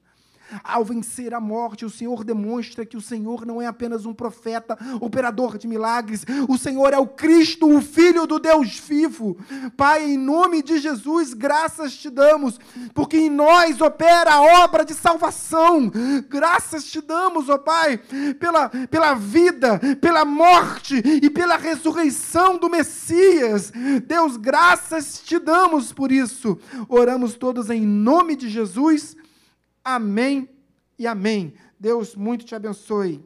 [0.63, 4.77] Ao vencer a morte, o Senhor demonstra que o Senhor não é apenas um profeta,
[4.99, 9.37] operador de milagres, o Senhor é o Cristo, o Filho do Deus vivo.
[9.77, 12.59] Pai, em nome de Jesus, graças te damos,
[12.93, 15.91] porque em nós opera a obra de salvação.
[16.29, 17.99] Graças te damos, ó Pai,
[18.39, 23.71] pela, pela vida, pela morte e pela ressurreição do Messias.
[24.05, 26.57] Deus, graças te damos por isso.
[26.89, 29.15] Oramos todos em nome de Jesus.
[29.83, 30.49] Amém
[30.97, 31.53] e amém.
[31.79, 33.23] Deus muito te abençoe.